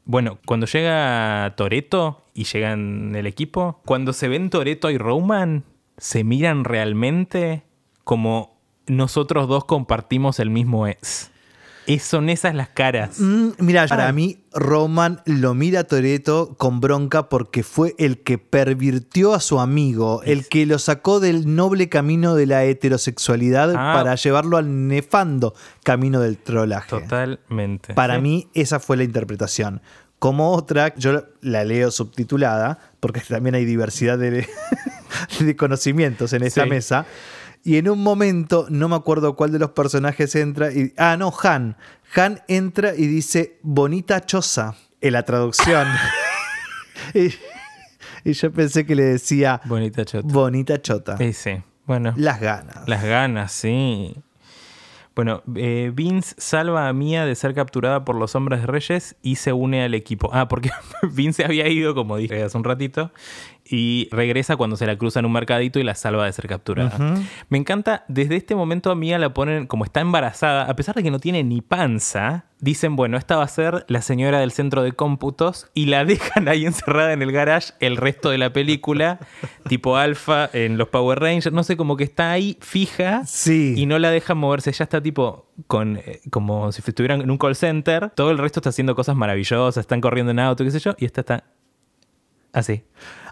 [0.07, 5.65] Bueno, cuando llega Toreto y llegan el equipo, cuando se ven Toreto y Roman,
[5.99, 7.65] se miran realmente
[8.05, 11.31] como nosotros dos compartimos el mismo ex.
[11.87, 13.19] Es- son esas las caras.
[13.21, 18.39] Mm, mira, para mí, Roman lo mira a Toreto con bronca porque fue el que
[18.39, 23.93] pervirtió a su amigo, el que lo sacó del noble camino de la heterosexualidad Ah.
[23.95, 26.89] para llevarlo al nefando camino del trolaje.
[26.91, 27.95] Totalmente.
[27.95, 28.21] Para Sí.
[28.23, 29.81] mí, esa fue la interpretación.
[30.19, 34.47] Como otra, yo la leo subtitulada, porque también hay diversidad de,
[35.41, 36.71] de conocimientos en esta Sí.
[36.71, 37.07] mesa.
[37.67, 40.73] Y en un momento, no me acuerdo cuál de los personajes entra.
[40.73, 41.77] Y, ah, no, Han.
[42.15, 45.85] Han entra y dice, bonita choza, en la traducción.
[47.15, 47.35] y,
[48.25, 50.29] y yo pensé que le decía, Bonita chota.
[50.33, 51.17] bonita chota.
[51.17, 51.61] Sí, sí.
[51.87, 52.15] Bueno.
[52.17, 52.89] Las ganas.
[52.89, 54.15] Las ganas, sí.
[55.17, 59.37] Bueno, eh, Vince salva a Mia de ser capturada por los hombres de Reyes y
[59.37, 60.31] se une al equipo.
[60.33, 60.71] Ah, porque
[61.11, 63.11] Vince había ido, como dije hace un ratito,
[63.69, 66.97] y regresa cuando se la cruza en un mercadito y la salva de ser capturada.
[67.49, 71.03] Me encanta, desde este momento a Mia la ponen como está embarazada, a pesar de
[71.03, 74.83] que no tiene ni panza, dicen, bueno, esta va a ser la señora del centro
[74.83, 79.19] de cómputos y la dejan ahí encerrada en el garage el resto de la película,
[79.69, 83.75] tipo alfa en los Power Rangers, no sé, como que está ahí fija Sí.
[83.77, 87.39] y no la dejan moverse, ya está tipo con eh, como si estuvieran en un
[87.39, 90.79] call center, todo el resto está haciendo cosas maravillosas, están corriendo en auto, qué sé
[90.81, 91.45] yo, y esta está
[92.57, 92.83] así.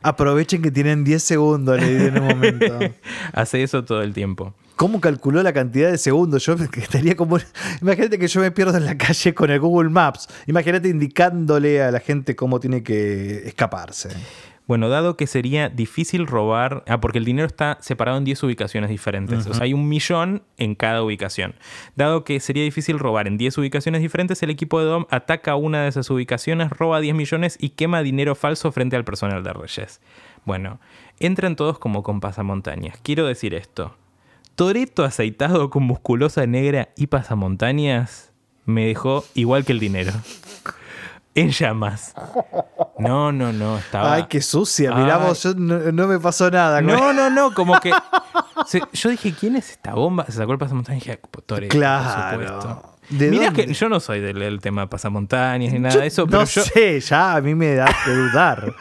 [0.03, 2.79] Aprovechen que tienen 10 segundos, le di en un momento.
[3.33, 4.55] Hace eso todo el tiempo.
[4.77, 6.45] ¿Cómo calculó la cantidad de segundos?
[6.45, 7.39] Yo estaría como.
[7.81, 10.29] Imagínate que yo me pierdo en la calle con el Google Maps.
[10.47, 14.11] Imagínate indicándole a la gente cómo tiene que escaparse.
[14.67, 18.89] Bueno, dado que sería difícil robar, ah, porque el dinero está separado en 10 ubicaciones
[18.89, 21.55] diferentes, o sea, hay un millón en cada ubicación.
[21.97, 25.83] Dado que sería difícil robar en 10 ubicaciones diferentes, el equipo de Dom ataca una
[25.83, 30.01] de esas ubicaciones, roba 10 millones y quema dinero falso frente al personal de Reyes.
[30.47, 30.81] Bueno,
[31.21, 32.99] entran todos como con pasamontañas.
[33.03, 33.95] Quiero decir esto.
[34.55, 38.33] Toreto aceitado con musculosa negra y pasamontañas
[38.65, 40.13] me dejó igual que el dinero.
[41.35, 42.15] En llamas.
[42.99, 44.15] No, no, no, estaba...
[44.15, 44.93] Ay, qué sucia.
[44.95, 45.23] Mirá Ay.
[45.29, 46.79] vos, yo no, no me pasó nada.
[46.79, 47.93] con- No, no, no, como que.
[48.67, 50.25] se- yo dije, ¿quién es esta bomba?
[50.27, 52.39] Se sacó el pasamontañas y dije, Toreto, Claro.
[52.39, 52.91] por supuesto.
[53.11, 53.67] ¿De Mirá dónde?
[53.67, 56.63] que yo no soy del, del tema pasamontañas ni nada Yo de eso, no yo.
[56.63, 58.73] sé, ya a mí me da que dudar.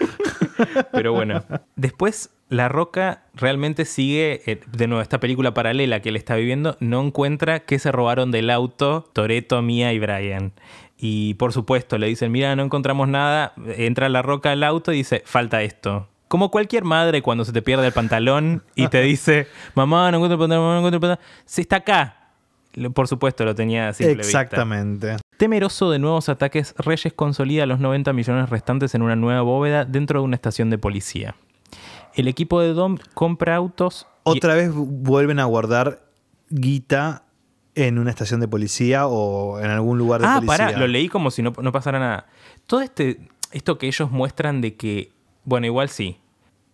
[0.94, 1.44] Pero bueno.
[1.76, 6.78] Después, La Roca realmente sigue, eh, de nuevo, esta película paralela que él está viviendo,
[6.80, 10.54] no encuentra que se robaron del auto Toreto, Mia y Brian.
[10.97, 13.53] Y por supuesto, le dicen, mira, no encontramos nada.
[13.77, 16.08] Entra La Roca al auto y dice, falta esto.
[16.27, 20.36] Como cualquier madre cuando se te pierde el pantalón y te dice, mamá, no encuentro
[20.36, 21.43] el pantalón, mamá, no encuentro el pantalón.
[21.45, 22.19] Sí, está acá.
[22.95, 24.03] Por supuesto, lo tenía así.
[24.03, 25.17] Exactamente.
[25.38, 30.21] Temeroso de nuevos ataques, Reyes consolida los 90 millones restantes en una nueva bóveda dentro
[30.21, 31.36] de una estación de policía.
[32.15, 34.08] El equipo de Dom compra autos.
[34.25, 36.01] y- Otra vez vuelven a guardar
[36.49, 37.23] guita
[37.76, 40.68] en una estación de policía o en algún lugar de ah, policía.
[40.68, 42.28] pará, lo leí como si no, no pasara nada.
[42.68, 43.20] Todo este,
[43.52, 45.12] esto que ellos muestran de que,
[45.44, 46.20] bueno, igual sí.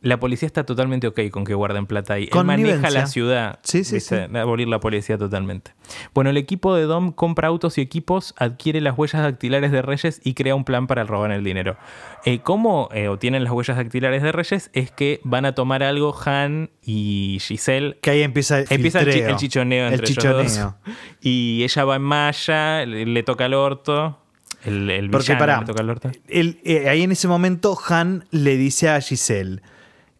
[0.02, 2.30] La policía está totalmente ok con que guarden plata ahí.
[2.32, 3.60] Él maneja la ciudad.
[3.64, 4.16] Sí, sí, sí.
[4.34, 5.72] Abolir la policía totalmente.
[6.14, 10.22] Bueno, el equipo de Dom compra autos y equipos, adquiere las huellas dactilares de Reyes
[10.24, 11.76] y crea un plan para robar el dinero.
[12.24, 14.70] Eh, ¿Cómo eh, obtienen las huellas dactilares de Reyes?
[14.74, 19.12] Es que van a tomar algo Han y Giselle Que ahí empieza el Empieza el,
[19.12, 20.40] chi- el chichoneo El entre chichoneo.
[20.40, 20.74] ellos dos.
[21.22, 24.18] Y ella va en malla, le, le toca el orto.
[24.64, 26.10] El, el Porque le toca el orto.
[26.30, 29.62] el- eh, ahí en ese momento Han le dice a Giselle,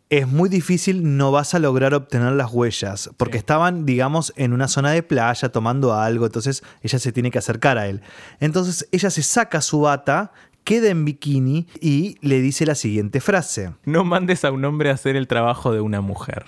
[0.10, 3.40] es muy difícil, no vas a lograr obtener las huellas, porque Sí.
[3.40, 7.78] estaban, digamos, en una zona de playa tomando algo, entonces ella se tiene que acercar
[7.78, 8.02] a él.
[8.40, 10.32] Entonces ella se saca su bata,
[10.64, 14.94] queda en bikini y le dice la siguiente frase, No mandes a un hombre a
[14.94, 16.46] hacer el trabajo de una mujer.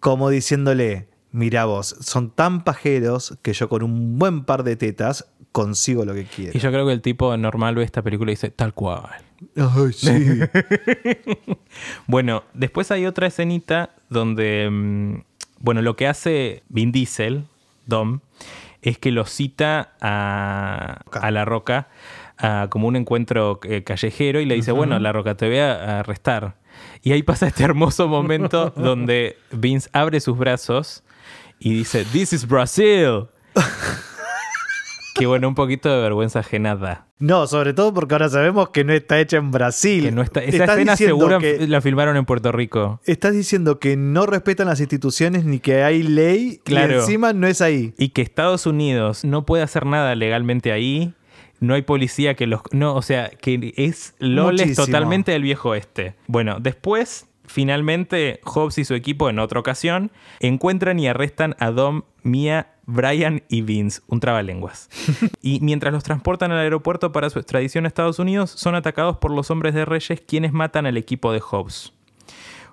[0.00, 5.26] como diciéndole, mira vos, son tan pajeros que yo con un buen par de tetas
[5.52, 6.52] consigo lo que quiero.
[6.54, 9.08] Y yo creo que el tipo normal ve esta película y dice, tal cual.
[9.56, 10.40] Ay, sí.
[12.06, 15.22] Bueno, después hay otra escenita donde, mm,
[15.60, 17.44] bueno, lo que hace Vin Diesel,
[17.86, 18.20] Dom,
[18.82, 21.88] es que lo cita a, a La Roca
[22.38, 26.00] a como un encuentro eh, callejero y le dice, bueno, La Roca, te voy a
[26.00, 26.56] arrestar.
[27.02, 31.02] Y ahí pasa este hermoso momento donde Vince abre sus brazos
[31.58, 33.26] y dice, This is Brazil.
[35.14, 37.06] que bueno, un poquito de vergüenza ajena da.
[37.18, 40.04] No, sobre todo porque ahora sabemos que no está hecha en Brasil.
[40.04, 43.00] Que no está, esa Estás escena segura que- la filmaron en Puerto Rico.
[43.04, 46.94] Estás diciendo que no respetan las instituciones ni que hay ley Claro.
[46.94, 47.92] y encima no es ahí.
[47.98, 51.12] Y que Estados Unidos no puede hacer nada legalmente ahí.
[51.58, 52.62] No hay policía que los...
[52.72, 54.86] No, o sea, que es Loles Muchísimo.
[54.86, 56.14] totalmente del viejo este.
[56.26, 62.02] Bueno, después, finalmente, Hobbs y su equipo, en otra ocasión, encuentran y arrestan a Dom,
[62.22, 64.88] Mia, Brian y Vince, un trabalenguas.
[65.42, 69.32] y mientras los transportan al aeropuerto para su extradición a Estados Unidos, son atacados por
[69.32, 71.92] los hombres de Reyes, quienes matan al equipo de Hobbs.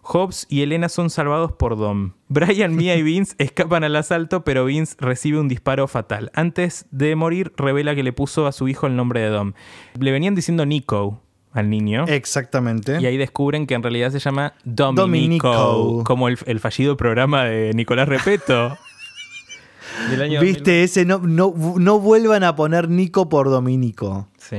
[0.03, 2.11] Hobbs y Elena son salvados por Dom.
[2.29, 6.31] Brian, Mia y Vince escapan al asalto, pero Vince recibe un disparo fatal.
[6.33, 9.53] Antes de morir, revela que le puso a su hijo el nombre de Dom.
[9.99, 11.21] Le venían diciendo Nico
[11.57, 12.05] al niño.
[12.07, 12.99] Exactamente.
[13.01, 16.03] Y ahí descubren que en realidad se llama Dominico, Dominico.
[16.05, 18.77] como el, el fallido programa de Nicolás Repeto.
[20.11, 24.27] del año Viste, ese no, no, no vuelvan a poner Nico por Dominico.
[24.37, 24.57] Sí.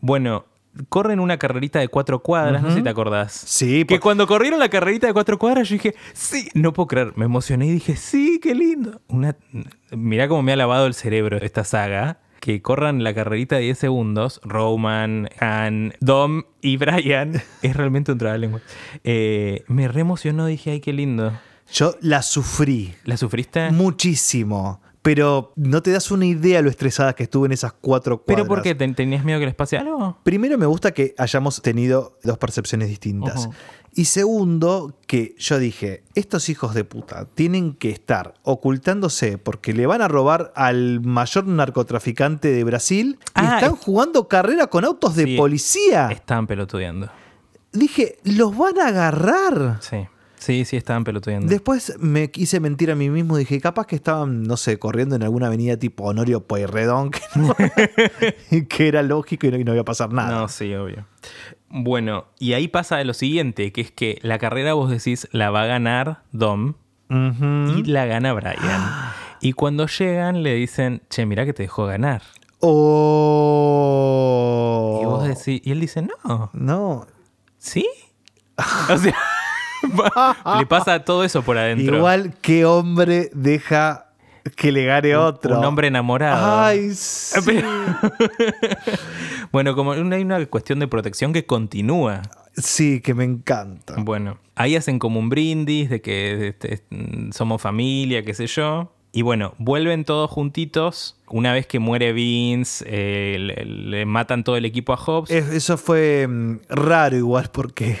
[0.00, 0.44] Bueno,
[0.88, 3.32] corren una carrerita de cuatro cuadras, no sé si te acordás.
[3.32, 6.86] Sí, Que por- cuando corrieron la carrerita de cuatro cuadras, yo dije, sí, no puedo
[6.88, 7.12] creer.
[7.16, 9.00] Me emocioné y dije, sí, qué lindo.
[9.08, 9.36] Una...
[9.90, 12.18] Mirá cómo me ha lavado el cerebro esta saga.
[12.42, 18.18] Que corran la carrerita de 10 segundos, Roman, Han, Dom y Brian, es realmente un
[18.18, 18.60] trabalengua.
[19.04, 21.32] Eh, me re emocionó, dije, ay, qué lindo.
[21.72, 23.70] yo la sufrí ¿La sufriste?
[23.70, 24.81] muchísimo.
[25.02, 28.36] Pero no te das una idea lo estresada que estuve en esas cuatro cuadras.
[28.44, 28.74] ¿Pero por qué?
[28.76, 30.16] ¿Ten- ¿Tenías miedo que les pase algo?
[30.22, 33.48] Primero me gusta que hayamos tenido dos percepciones distintas.
[33.94, 39.86] Y segundo, que yo dije, estos hijos de puta tienen que estar ocultándose porque le
[39.86, 44.84] van a robar al mayor narcotraficante de Brasil y Ah, están es- jugando carrera con
[44.84, 45.36] autos de Sí.
[45.36, 46.08] policía.
[46.12, 47.10] Estaban pelotudeando.
[47.72, 49.78] Dije, los van a agarrar.
[49.80, 50.06] Sí.
[50.42, 51.46] Sí, sí, estaban pelotudeando.
[51.46, 53.36] Después me quise mentir a mí mismo.
[53.36, 57.54] Dije, capaz que estaban, no sé, corriendo en alguna avenida tipo Honorio Pueyrredón, que, no-
[58.68, 60.40] que era lógico y no, y no iba a pasar nada.
[60.40, 61.06] No, sí, obvio.
[61.68, 65.62] Bueno, y ahí pasa lo siguiente, que es que la carrera vos decís la va
[65.62, 66.74] a ganar Dom
[67.08, 68.82] y la gana Brian.
[69.40, 72.22] Y cuando llegan le dicen, che, mirá que te dejó ganar.
[74.02, 74.98] Oh.
[75.02, 77.06] Y vos decís, y él dice, no, No.
[77.58, 77.86] ¿sí?
[78.90, 79.14] O sea,
[80.58, 81.96] le pasa todo eso por adentro.
[81.96, 84.06] Igual que hombre deja
[84.56, 85.58] que le gane otro.
[85.58, 86.60] Un hombre enamorado.
[86.62, 87.40] Ay, sí.
[89.52, 92.22] Bueno, como una- hay una cuestión de protección que continúa.
[92.56, 93.94] Sí, que me encanta.
[93.98, 98.92] Bueno, ahí hacen como un brindis de que este, mm, somos familia, qué sé yo.
[99.12, 101.18] Y bueno, vuelven todos juntitos.
[101.28, 105.30] Una vez que muere Vince, eh, le, le matan todo el equipo a Hobbs.
[105.30, 107.98] Es- Eso fue mm, raro igual porque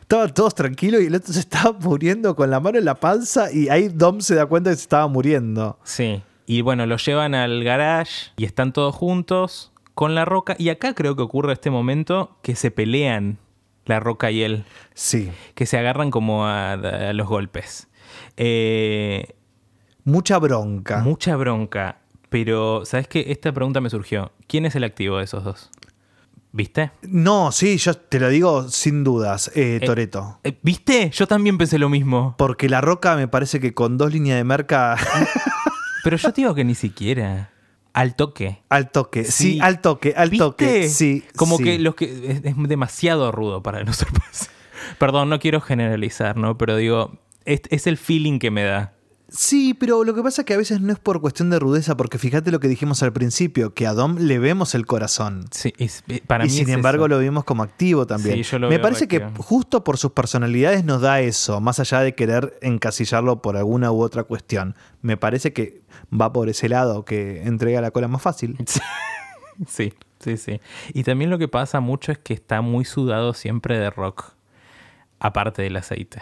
[0.00, 3.52] estaban todos tranquilos y el otro se estaba muriendo con la mano en la panza
[3.52, 5.78] y ahí Dom se da cuenta que se estaba muriendo.
[5.84, 6.22] Sí.
[6.46, 10.54] Y bueno, lo llevan al garage y están todos juntos con la roca.
[10.58, 13.38] Y acá creo que ocurre este momento que se pelean
[13.84, 14.64] la roca y él.
[14.94, 15.32] Sí.
[15.54, 17.88] Que se agarran como a, a los golpes.
[18.36, 19.34] Eh,
[20.04, 20.98] Mucha bronca.
[20.98, 21.98] Mucha bronca.
[22.28, 23.24] Pero, ¿sabes qué?
[23.28, 24.30] Esta pregunta me surgió.
[24.46, 25.70] ¿Quién es el activo de esos dos?
[26.52, 26.90] ¿Viste?
[27.02, 30.40] No, sí, yo te lo digo sin dudas, eh, Toreto.
[30.42, 31.10] Eh, ¿Viste?
[31.10, 32.34] Yo también pensé lo mismo.
[32.38, 34.96] Porque la roca me parece que con dos líneas de merca
[36.04, 37.50] Pero yo te digo que ni siquiera.
[37.92, 38.62] Al toque.
[38.68, 39.24] al toque.
[39.24, 39.58] Sí, Sí.
[39.60, 40.44] al toque, al ¿Viste?
[40.44, 40.88] toque.
[40.88, 41.24] Sí.
[41.34, 41.64] Como sí.
[41.64, 42.04] que los que.
[42.30, 44.22] Es, es demasiado rudo para nosotros.
[44.98, 46.56] Perdón, no quiero generalizar, ¿no?
[46.56, 48.92] Pero digo, es, es el feeling que me da.
[49.28, 51.96] Sí, pero lo que pasa es que a veces no es por cuestión de rudeza,
[51.96, 55.46] porque fíjate lo que dijimos al principio, que a Dom le vemos el corazón.
[55.50, 57.08] Sí, es- para y mí sin es embargo eso.
[57.08, 58.36] lo vimos como activo también.
[58.36, 61.80] Sí, yo lo Me veo parece que justo por sus personalidades nos da eso, más
[61.80, 64.76] allá de querer encasillarlo por alguna u otra cuestión.
[65.02, 68.56] Me parece que va por ese lado, que entrega la cola más fácil.
[69.66, 70.60] Sí, sí, sí.
[70.92, 74.32] Y también lo que pasa mucho es que está muy sudado siempre de rock,
[75.18, 76.20] aparte del aceite.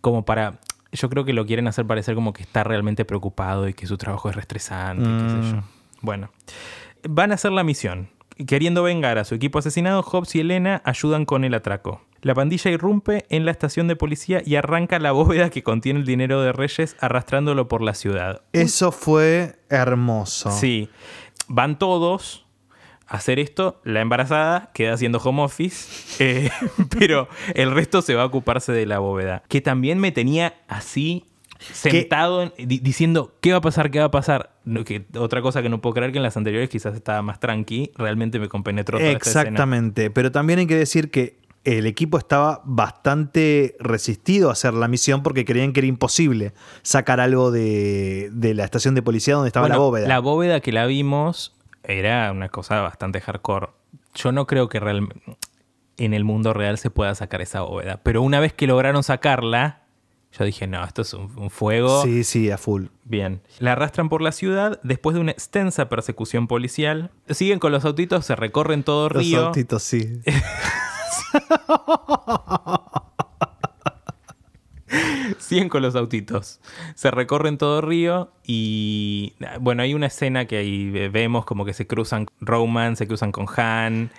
[0.00, 0.58] Como para...
[0.96, 3.96] Yo creo que lo quieren hacer parecer como que está realmente preocupado y que su
[3.96, 5.62] trabajo es reestresante, y qué sé yo.
[6.00, 6.30] Bueno,
[7.08, 8.08] van a hacer la misión.
[8.46, 12.02] Queriendo vengar a su equipo asesinado, Hobbs y Elena ayudan con el atraco.
[12.20, 16.06] La pandilla irrumpe en la estación de policía y arranca la bóveda que contiene el
[16.06, 18.42] dinero de Reyes arrastrándolo por la ciudad.
[18.52, 20.50] Eso fue hermoso.
[20.50, 20.90] Sí,
[21.48, 22.45] van todos
[23.06, 23.80] hacer esto.
[23.84, 25.88] La embarazada queda haciendo home office,
[26.24, 26.50] eh,
[26.98, 29.42] pero el resto se va a ocuparse de la bóveda.
[29.48, 31.24] Que también me tenía así
[31.72, 34.50] sentado en- di- diciendo qué va a pasar, qué va a pasar.
[34.64, 37.40] No, que, otra cosa que no puedo creer que en las anteriores quizás estaba más
[37.40, 39.28] tranqui, realmente me compenetró toda esta.
[39.28, 44.86] Exactamente, pero también hay que decir que el equipo estaba bastante resistido a hacer la
[44.86, 46.52] misión porque creían que era imposible
[46.82, 50.06] sacar algo de, de la estación de policía donde estaba la bóveda.
[50.06, 51.55] La bóveda que la vimos
[51.86, 53.68] era una cosa bastante hardcore.
[54.14, 55.08] Yo no creo que real-
[55.98, 58.00] en el mundo real se pueda sacar esa bóveda.
[58.02, 59.82] Pero una vez que lograron sacarla,
[60.32, 62.02] yo dije, no, esto es un, un fuego.
[62.02, 62.86] Sí, sí, a full.
[63.04, 63.40] Bien.
[63.58, 67.10] La arrastran por la ciudad después de una extensa persecución policial.
[67.30, 69.46] Siguen con los autitos, se recorren todo Los Río.
[69.46, 70.20] autitos, sí.
[75.38, 76.60] Siguen con los autitos.
[76.94, 81.86] Se recorren todo Río y bueno, hay una escena que ahí vemos como que se
[81.86, 84.10] cruzan Roman, se cruzan con Han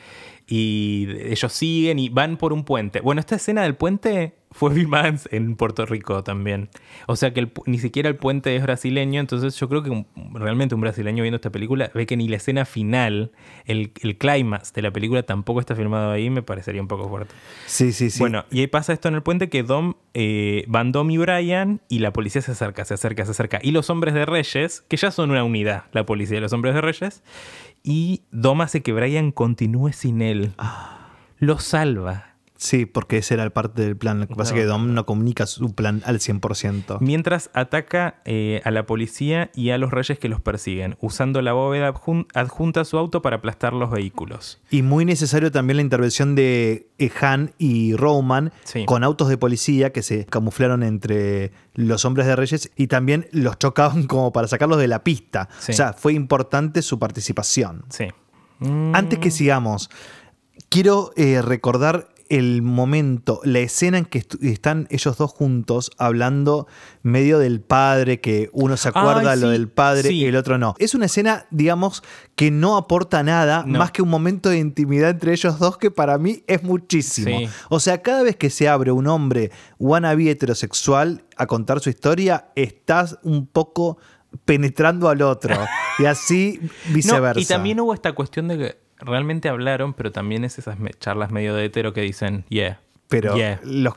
[0.48, 3.02] y ellos siguen y van por un puente.
[3.02, 6.70] Bueno, esta escena del puente fue filmada en- Puerto Rico también.
[7.06, 10.08] O sea que el ni siquiera el puente es brasileño, entonces yo creo que un-
[10.34, 13.32] realmente un brasileño viendo esta película ve que ni la escena final,
[13.66, 17.34] el, el clímax de la película tampoco está filmado ahí, me parecería un poco fuerte.
[17.66, 18.20] Sí, sí, sí.
[18.20, 21.82] Bueno, y ahí pasa esto en el puente que Dom, eh, van Dom y Brian
[21.90, 23.60] y la policía se acerca, se acerca, se acerca.
[23.62, 26.74] Y los hombres de Reyes, que ya son una unidad, la policía y los hombres
[26.74, 27.22] de Reyes,
[27.88, 30.52] y Dom hace que Brian continúe sin él.
[31.38, 32.37] Lo salva.
[32.58, 34.20] Sí, porque ese era el parte del plan.
[34.20, 36.98] Lo que pasa es que Dom no comunica su plan al 100%.
[37.02, 41.54] Mientras ataca eh, a la policía y a los reyes que los persiguen, usando la
[41.54, 44.60] bóveda adjun- adjunta a su auto para aplastar los vehículos.
[44.72, 48.86] Y muy necesario también la intervención de eh, Han y Roman Sí.
[48.86, 53.60] con autos de policía que se camuflaron entre los hombres de Reyes y también los
[53.60, 55.48] chocaban como para sacarlos de la pista.
[55.60, 55.74] Sí.
[55.74, 57.86] O sea, fue importante su participación.
[57.90, 58.06] Sí.
[58.94, 59.90] Antes que sigamos,
[60.70, 66.68] quiero eh, recordar el momento, la escena en que están ellos dos juntos hablando
[67.04, 70.16] medio del padre, que uno se acuerda Ay, lo del padre sí.
[70.16, 70.76] y el otro no.
[70.80, 72.04] Es una escena, digamos,
[72.36, 73.80] que no aporta nada No.
[73.80, 77.40] más que un momento de intimidad entre ellos dos que para mí es muchísimo.
[77.40, 77.50] Sí.
[77.70, 82.50] O sea, cada vez que se abre un hombre wannabe heterosexual a contar su historia,
[82.56, 83.98] estás un poco
[84.46, 85.56] penetrando al otro.
[86.00, 86.60] y así
[86.90, 87.36] viceversa.
[87.36, 91.32] No, y también hubo esta cuestión de que realmente hablaron, pero también es esas charlas
[91.32, 92.80] medio de hetero que dicen, yeah.
[93.10, 93.60] Pero yeah.
[93.64, 93.94] los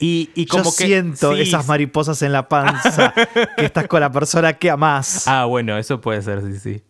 [0.00, 0.86] Y, y como Yo que.
[0.86, 3.12] siento sí, esas mariposas en la panza,
[3.58, 5.28] que estás con la persona que amás.
[5.28, 6.82] Ah, bueno, eso puede ser, sí, sí.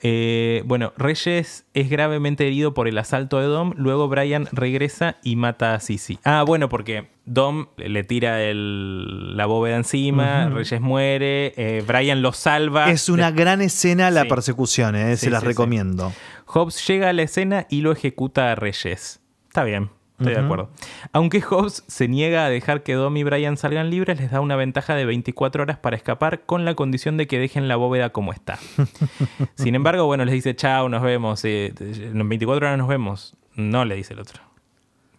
[0.00, 3.72] Eh, bueno, Reyes es gravemente herido por el asalto de Dom.
[3.76, 6.20] Luego Brian regresa y mata a Sisi.
[6.22, 12.32] Ah, bueno, porque Dom le tira el- la bóveda encima, Reyes muere, eh, Brian lo
[12.32, 12.90] salva.
[12.92, 14.28] es una gran escena la Sí.
[14.28, 16.12] persecución, eh, Sí, se las recomiendo.
[16.48, 19.20] Hobbes llega a la escena y lo ejecuta a Reyes.
[19.48, 20.70] Está bien, estoy de acuerdo.
[21.12, 24.56] Aunque Hobbes se niega a dejar que Dom y Brian salgan libres, les da una
[24.56, 28.32] ventaja de 24 horas para escapar con la condición de que dejen la bóveda como
[28.32, 28.58] está.
[29.56, 31.44] Sin embargo, bueno, les dice, chao, nos vemos.
[31.44, 33.36] eh, en 24 horas nos vemos.
[33.54, 34.42] No, le dice el otro.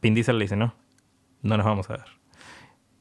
[0.01, 0.73] Vin Diesel le dice, no,
[1.43, 2.05] no nos vamos a ver.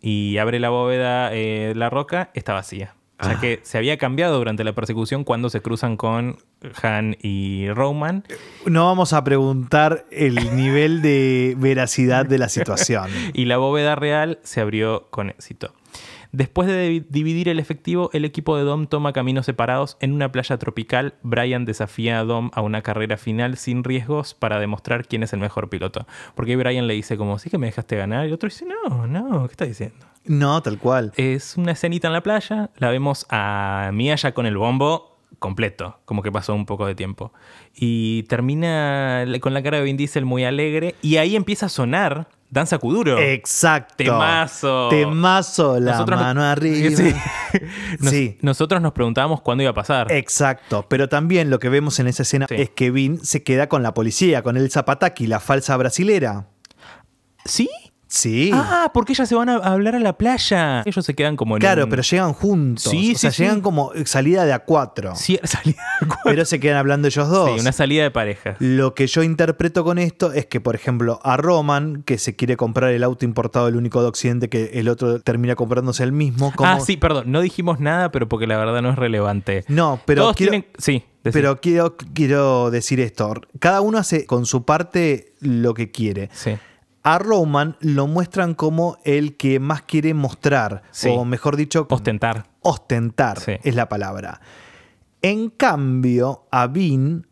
[0.02, 2.94] Y abre la bóveda, eh, la roca, está vacía.
[3.20, 3.40] O sea Ah.
[3.40, 6.38] que se había cambiado durante la persecución cuando se cruzan con
[6.82, 8.22] Han y Roman.
[8.64, 13.08] No vamos a preguntar el nivel de veracidad de la situación.
[13.34, 15.74] y la bóveda real se abrió con éxito.
[16.32, 20.30] Después de divi- dividir el efectivo, el equipo de Dom toma caminos separados en una
[20.30, 21.14] playa tropical.
[21.22, 25.40] Brian desafía a Dom a una carrera final sin riesgos para demostrar quién es el
[25.40, 26.06] mejor piloto.
[26.34, 28.24] Porque Brian le dice como, sí que me dejaste ganar.
[28.24, 30.06] Y el otro dice, no, no, ¿qué estás diciendo?
[30.26, 31.12] No, tal cual.
[31.16, 32.70] Es una escenita en la playa.
[32.76, 36.94] La vemos a Mia ya con el bombo completo, como que pasó un poco de
[36.94, 37.32] tiempo.
[37.74, 40.94] Y termina con la cara de Vin Diesel muy alegre.
[41.00, 43.18] Y ahí empieza a sonar Danza Kuduro.
[43.18, 43.94] Exacto.
[43.96, 44.88] Temazo.
[44.88, 46.96] Temazo, la Nosotros no- mano arriba.
[46.96, 47.14] Sí.
[48.00, 48.38] Nos- Sí.
[48.40, 50.10] Nosotros nos preguntábamos cuándo iba a pasar.
[50.12, 52.54] Exacto, pero también lo que vemos en esa escena Sí.
[52.56, 56.46] es que Vin se queda con la policía, con el Zapataki, la falsa brasilera.
[57.44, 57.68] ¿Sí?
[58.10, 58.50] Sí.
[58.54, 60.82] Ah, porque ellas se van a hablar a la playa.
[60.86, 62.84] Ellos se quedan como en claro, un- pero llegan juntos.
[62.90, 65.14] Sí, o sea, sí, llegan como salida de a cuatro.
[65.14, 66.22] Sí, salida de acuerdo.
[66.24, 67.50] Pero se quedan hablando ellos dos.
[67.54, 68.56] Sí, una salida de pareja.
[68.60, 72.56] Lo que yo interpreto con esto es que, por ejemplo, a Roman, que se quiere
[72.56, 76.52] comprar el auto importado, el único de Occidente, que el otro termina comprándose el mismo.
[76.56, 77.30] como- Ah, sí, perdón.
[77.30, 79.64] No dijimos nada, pero porque la verdad no es relevante.
[79.68, 80.66] No, pero Todos quiero- tienen.
[80.78, 81.34] Sí, decí.
[81.34, 83.34] Pero quiero, quiero decir esto.
[83.58, 86.30] Cada uno hace con su parte lo que quiere.
[86.32, 86.56] Sí.
[87.10, 91.08] A Roman lo muestran como el que más quiere mostrar, Sí.
[91.10, 92.44] o mejor dicho, Ostentar.
[92.60, 93.52] ostentar Sí.
[93.64, 94.42] es la palabra.
[95.22, 97.26] En cambio, a Vin,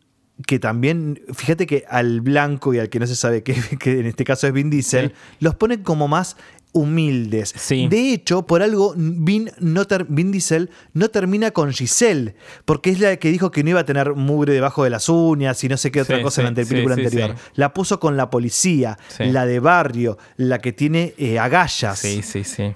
[0.47, 3.43] que también, fíjate que al blanco y al que no se sabe
[3.79, 5.15] que en este caso es Vin Diesel, Sí.
[5.41, 6.37] los ponen como más
[6.77, 7.53] humildes.
[7.55, 7.87] Sí.
[7.87, 13.17] De hecho, por algo Vin, no Vin Diesel no termina con Giselle, porque es la
[13.17, 15.91] que dijo que no iba a tener mugre debajo de las uñas y no sé
[15.91, 17.35] qué otra Sí, cosa en la película anterior.
[17.55, 21.99] La puso con la policía, la de barrio, la que tiene eh, agallas.
[21.99, 22.73] Sí, sí, sí.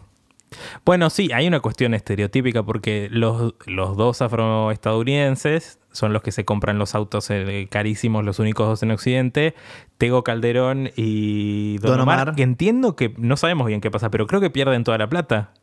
[0.85, 6.45] Bueno, sí, hay una cuestión estereotípica porque los, los dos afroestadounidenses son los que se
[6.45, 9.55] compran los autos eh, carísimos, los únicos dos en Occidente,
[9.97, 12.35] Tego Calderón y Don, Don Omar, Omar.
[12.35, 15.53] que entiendo que no sabemos bien qué pasa, pero creo que pierden toda la plata.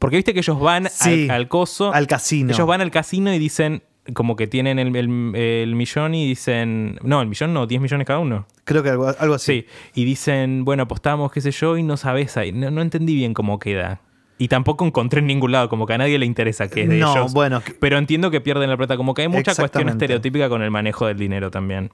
[0.00, 2.52] Porque viste que ellos van Sí, al, al coso, al casino.
[2.52, 3.82] ellos van al casino y dicen,
[4.12, 8.06] como que tienen el, el- el millón y dicen, no, el millón no, 10 millones
[8.06, 8.46] cada uno.
[8.64, 9.62] Creo que algo, algo así.
[9.62, 12.52] Sí, y dicen, bueno, apostamos, qué sé yo, y no sabes ahí.
[12.52, 14.00] No, no entendí bien cómo queda.
[14.36, 16.98] Y tampoco encontré en ningún lado, como que a nadie le interesa que es de
[16.98, 17.32] No, ellos.
[17.32, 20.70] bueno, Pero entiendo que pierden la plata, como que hay mucha cuestión estereotípica con el
[20.72, 21.90] manejo del dinero también.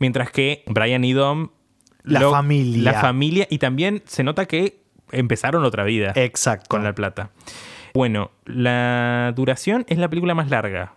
[0.00, 1.50] Mientras que Brian y Dom.
[2.02, 2.92] La familia.
[2.92, 6.66] La familia, y también se nota que empezaron otra vida Exacto.
[6.68, 7.30] con la plata.
[7.94, 10.94] Bueno, la duración es la película más larga.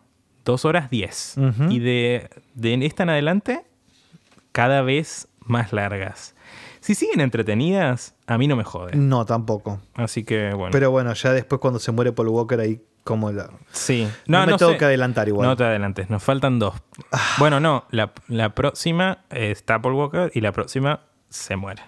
[0.47, 1.35] Dos horas diez.
[1.37, 1.69] Ujú.
[1.69, 3.65] Y de, de esta en adelante,
[4.51, 6.33] cada vez más largas.
[6.79, 8.95] Si siguen entretenidas, a mí no me jode.
[8.95, 9.81] No, tampoco.
[9.95, 10.71] Así que bueno.
[10.71, 13.49] Pero bueno, ya después cuando se muere Paul Walker ahí como la...
[13.71, 14.07] sí.
[14.25, 14.77] No, No, me no tengo sé.
[14.77, 15.45] que adelantar igual.
[15.45, 15.49] Ah.
[15.49, 16.75] No te adelantes, nos faltan dos.
[17.39, 21.83] Bueno, no, la, la próxima está Paul Walker y la próxima se muere.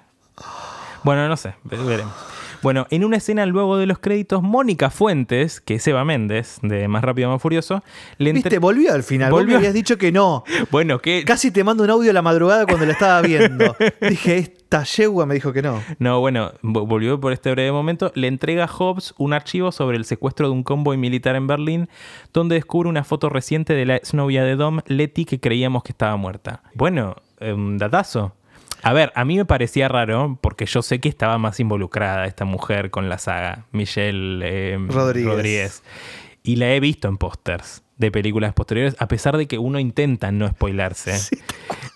[1.03, 2.13] Bueno, no sé, ve- veremos.
[2.61, 6.87] Bueno, en una escena luego de los créditos, Mónica Fuentes, que es Eva Méndez, de
[6.87, 7.83] Más Rápido Más Furioso,
[8.17, 9.31] le entre- Viste, volvió al final.
[9.31, 9.53] Vos Volvió.
[9.53, 10.43] me habías dicho que no.
[10.71, 11.23] Bueno, que...
[11.25, 13.75] Casi te mando un audio a la madrugada cuando la estaba viendo.
[14.01, 15.81] Dije, esta yegua me dijo que no.
[15.99, 18.11] No, bueno, vo- volvió por este breve momento.
[18.15, 21.89] Le entrega a Hobbs un archivo sobre el secuestro de un convoy militar en Berlín,
[22.33, 26.15] donde descubre una foto reciente de la exnovia de Dom, Letty, que creíamos que estaba
[26.17, 26.61] muerta.
[26.75, 28.33] Bueno, un datazo.
[28.81, 32.45] A ver, a mí me parecía raro porque yo sé que estaba más involucrada esta
[32.45, 35.83] mujer con la saga, Michelle eh, Rodríguez.
[36.43, 40.31] Y la he visto en pósters de películas posteriores, a pesar de que uno intenta
[40.31, 41.37] no spoilarse.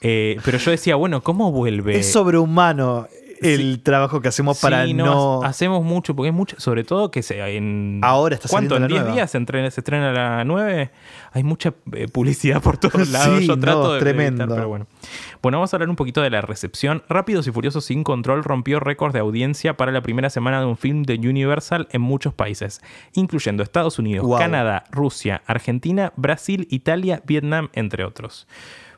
[0.06, 1.98] Eh, pero yo decía, bueno, ¿cómo vuelve?
[1.98, 3.08] Es sobrehumano
[3.44, 5.44] el trabajo que hacemos para Sí, no...
[5.44, 8.00] ha- Hacemos mucho, porque es mucho, sobre todo que se, en...
[8.04, 8.76] Ahora está ¿Cuánto?
[8.76, 9.16] ¿En la 10 nueva.
[9.16, 10.92] días se estrena, se estrena a la 9?
[11.34, 13.42] Hay mucha eh, publicidad por todos Sí, lados.
[13.42, 14.44] Yo no, trato de tremendo.
[14.44, 14.88] evitar, pero bueno.
[15.42, 17.04] Bueno, vamos a hablar un poquito de la recepción.
[17.10, 20.78] Rápidos y Furiosos sin control rompió récords de audiencia para la primera semana de un
[20.78, 22.82] film de Universal en muchos países,
[23.14, 24.38] incluyendo Estados Unidos, Wow.
[24.38, 28.48] Canadá, Rusia, Argentina, Brasil, Italia, Vietnam, entre otros.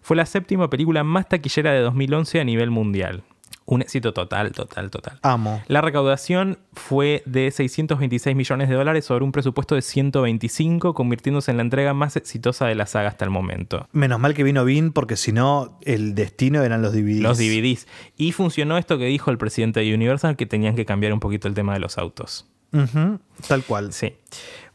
[0.02, 3.24] Fue la séptima película más taquillera de 2011 a nivel mundial.
[3.68, 5.18] Un éxito total, total, total.
[5.24, 5.64] Amo.
[5.68, 11.58] La recaudación fue de 626 millones de dólares sobre un presupuesto de 125, convirtiéndose en
[11.58, 13.88] la entrega más exitosa de la saga hasta el momento.
[13.92, 17.22] Menos mal que vino Vin porque si no, el destino eran los DVDs.
[17.22, 17.88] Los DVDs.
[18.18, 21.48] Y funcionó esto que dijo el presidente de Universal, que tenían que cambiar un poquito
[21.48, 22.48] el tema de los autos.
[22.72, 23.94] Ujú, tal cual.
[23.94, 24.14] Sí.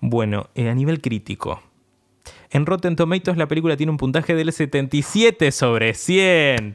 [0.00, 1.62] Bueno, eh, a nivel crítico.
[2.52, 6.74] En Rotten Tomatoes la película tiene un puntaje del 77 sobre 100.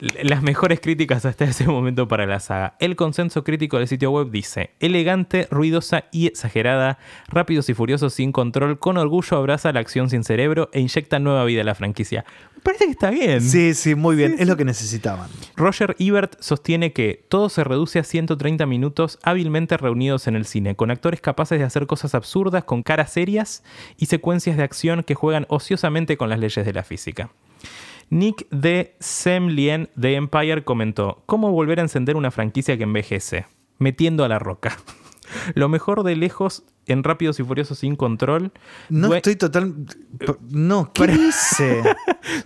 [0.00, 2.74] L- Las mejores críticas hasta ese momento para la saga.
[2.78, 6.98] El consenso crítico del sitio web dice, elegante, ruidosa y exagerada,
[7.28, 11.44] rápidos y furiosos sin control, con orgullo abraza la acción sin cerebro e inyecta nueva
[11.44, 12.26] vida a la franquicia.
[12.68, 13.40] Parece que está bien.
[13.40, 14.36] Sí, sí, muy bien.
[14.38, 15.30] Es lo que necesitaban.
[15.56, 20.76] Roger Ebert sostiene que todo se reduce a 130 minutos hábilmente reunidos en el cine,
[20.76, 23.64] con actores capaces de hacer cosas absurdas con caras serias
[23.96, 27.30] y secuencias de acción que juegan ociosamente con las leyes de la física.
[28.10, 33.46] Nick de Semlien de Empire comentó, ¿cómo volver a encender una franquicia que envejece?
[33.78, 34.76] Metiendo a la roca.
[35.54, 38.52] Lo mejor de lejos en Rápidos y Furiosos sin control.
[38.88, 39.74] No estoy total.
[40.50, 41.82] No, ¿qué dice?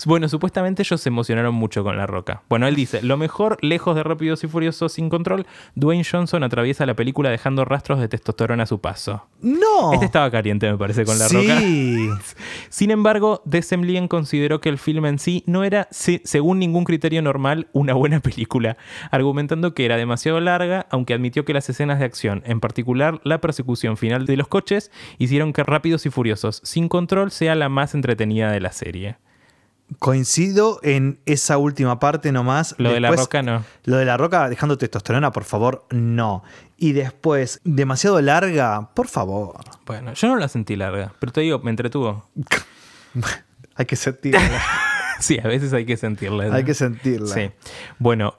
[0.06, 2.42] Bueno, supuestamente ellos se emocionaron mucho con La Roca.
[2.48, 6.86] Bueno, él dice, lo mejor, lejos de Rápidos y Furiosos sin control, Dwayne Johnson atraviesa
[6.86, 9.26] la película dejando rastros de testosterona a su paso.
[9.40, 9.92] No.
[9.94, 11.58] Este estaba caliente, me parece, con La Roca.
[11.58, 12.08] Sí.
[12.68, 17.20] Sin embargo, Desemblien consideró que el film en sí no era, se- según ningún criterio
[17.22, 18.76] normal, una buena película,
[19.10, 23.40] argumentando que era demasiado larga, aunque admitió que las escenas de acción, en particular la
[23.40, 27.94] persecución final de los coches, hicieron que Rápidos y Furiosos sin control sea la más
[27.94, 29.16] entretenida de la serie.
[29.98, 32.74] Coincido en esa última parte nomás.
[32.78, 33.64] Lo de La Roca no.
[33.84, 36.42] Lo de la roca dejando testosterona, por favor, no.
[36.78, 39.60] Y después, demasiado larga, por favor.
[39.84, 42.26] Bueno, yo no la sentí larga, pero te digo, me entretuvo.
[43.74, 44.40] Hay que sentirla.
[45.22, 46.46] Sí, a veces hay que sentirla.
[46.46, 46.54] ¿no?
[46.54, 47.32] Hay que sentirla.
[47.32, 47.52] Sí.
[48.00, 48.34] Bueno,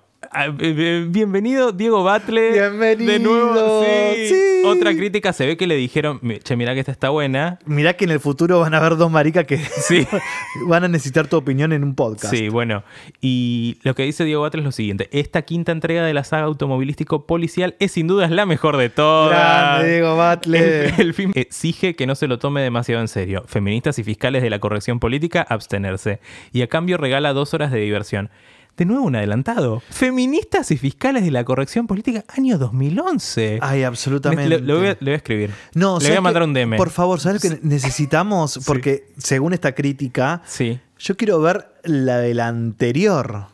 [1.08, 2.52] Bienvenido, Diego Batle.
[2.52, 3.12] Bienvenido.
[3.12, 3.84] De nuevo,
[4.16, 4.28] sí.
[4.30, 4.40] Sí.
[4.66, 7.60] Otra crítica se ve que le dijeron, che, mirá que esta está buena.
[7.66, 10.08] Mirá que en el futuro van a haber dos maricas que Sí.
[10.68, 12.34] van a necesitar tu opinión en un podcast.
[12.34, 12.84] Sí, bueno.
[13.22, 15.10] Y lo que dice Diego Batle es lo siguiente.
[15.12, 19.32] Esta quinta entrega de la saga automovilístico policial es sin duda la mejor de todas.
[19.38, 20.86] Grande, Diego Batle.
[20.86, 23.44] El, el film exige que no se lo tome demasiado en serio.
[23.48, 26.20] Feministas y fiscales de la corrección política, abstenerse.
[26.52, 28.30] Y a cambio regala dos horas de diversión.
[28.78, 29.84] De nuevo un adelantado.
[29.89, 33.59] Feministas y fiscales de la corrección política, año 2011.
[33.61, 34.49] Ay, absolutamente.
[34.49, 35.51] Le, le voy, a, le voy a escribir.
[35.76, 36.78] No, le ¿sabes voy a mandar un DM.
[36.78, 38.59] Por favor, ¿sabes lo que necesitamos?
[38.65, 40.80] Porque según esta crítica, Sí.
[40.97, 43.53] yo quiero ver la de la anterior.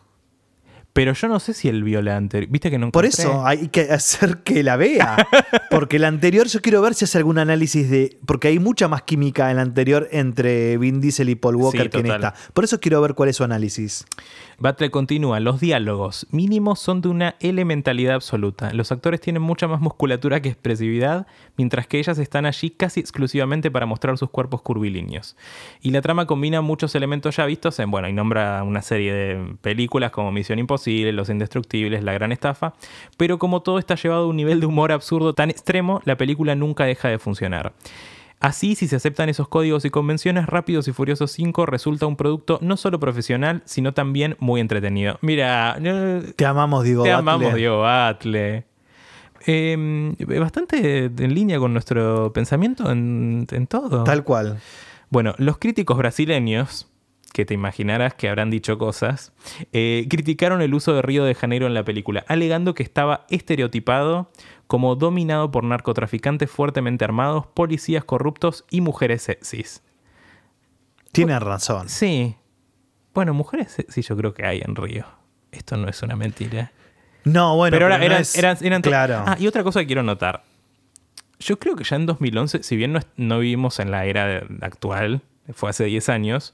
[0.94, 2.52] Pero yo no sé si él vio la anterior.
[2.52, 5.28] Viste que no Por eso hay que hacer que la vea.
[5.70, 8.18] Porque la anterior, yo quiero ver si hace algún análisis de.
[8.26, 11.90] Porque hay mucha más química en la anterior entre Vin Diesel y Paul Walker Sí,
[11.90, 12.34] que en esta.
[12.54, 14.06] Por eso quiero ver cuál es su análisis.
[14.58, 15.40] Battle continúa.
[15.40, 18.74] Los diálogos mínimos son de una elementalidad absoluta.
[18.74, 23.72] Los actores tienen mucha más musculatura que expresividad, mientras que ellas están allí casi exclusivamente
[23.72, 25.38] para mostrar sus cuerpos curvilíneos.
[25.82, 29.56] Y la trama combina muchos elementos ya vistos en, bueno, y nombra una serie de
[29.62, 32.74] películas como Misión Imposible, Los Indestructibles, La Gran Estafa,
[33.18, 36.56] pero como todo está llevado a un nivel de humor absurdo tan extremo, la película
[36.56, 37.74] nunca deja de funcionar.
[38.42, 42.58] Así, si se aceptan esos códigos y convenciones, Rápidos y Furiosos 5 resulta un producto
[42.62, 45.18] no solo profesional, sino también muy entretenido.
[45.22, 45.78] Mira,
[46.38, 47.04] Te amamos, Diego.
[47.04, 47.20] te Batle.
[47.20, 48.64] amamos, Diego Batle.
[49.46, 54.04] Eh, bastante en línea con nuestro pensamiento en, en todo.
[54.04, 54.60] Tal cual.
[55.10, 56.89] Bueno, los críticos brasileños,
[57.34, 59.34] que te imaginarás que habrán dicho cosas,
[59.72, 64.32] eh, criticaron el uso de Río de Janeiro en la película, alegando que estaba estereotipado
[64.68, 69.84] como dominado por narcotraficantes fuertemente armados, policías corruptos y mujeres sexys.
[71.12, 71.90] Tiene razón.
[71.90, 72.36] Sí.
[73.14, 75.06] Bueno, mujeres sexys yo creo que hay en Río.
[75.52, 76.72] Esto no es una mentira.
[77.24, 77.74] No, bueno.
[77.76, 79.24] pero ahora no eran, es- eran- eran Claro.
[79.26, 80.44] Ah, y otra cosa que quiero notar.
[81.40, 85.22] Yo creo que ya en 2011, si bien no, no vivimos en la era actual,
[85.54, 86.54] fue hace 10 años,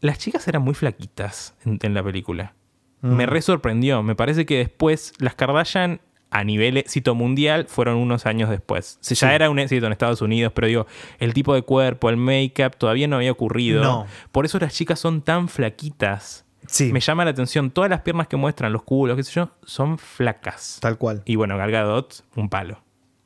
[0.00, 2.54] las chicas eran muy flaquitas en, en la película.
[3.02, 3.14] Mm.
[3.14, 4.02] Me re sorprendió.
[4.02, 6.00] Me parece que después las Kardashian
[6.32, 8.98] a nivel éxito mundial fueron unos años después.
[9.00, 9.34] Si ya Sí.
[9.34, 10.86] era un éxito en Estados Unidos, pero digo,
[11.18, 13.82] el tipo de cuerpo, el make-up, todavía no había ocurrido.
[13.82, 14.06] No.
[14.30, 16.44] Por eso las chicas son tan flaquitas.
[16.66, 17.70] Sí, Me llama la atención.
[17.72, 20.78] Todas las piernas que muestran, los culos, qué sé yo, son flacas.
[20.80, 21.22] tal cual.
[21.24, 22.80] Y bueno, Gal Gadot, un palo.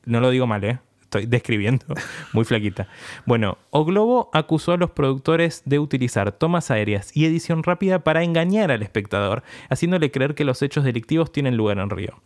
[0.06, 0.78] No lo digo mal, ¿eh?
[1.14, 1.84] Estoy describiendo.
[2.32, 2.88] Muy flaquita.
[3.24, 8.24] Bueno, O Globo acusó a los productores de utilizar tomas aéreas y edición rápida para
[8.24, 12.20] engañar al espectador, haciéndole creer que los hechos delictivos tienen lugar en Río.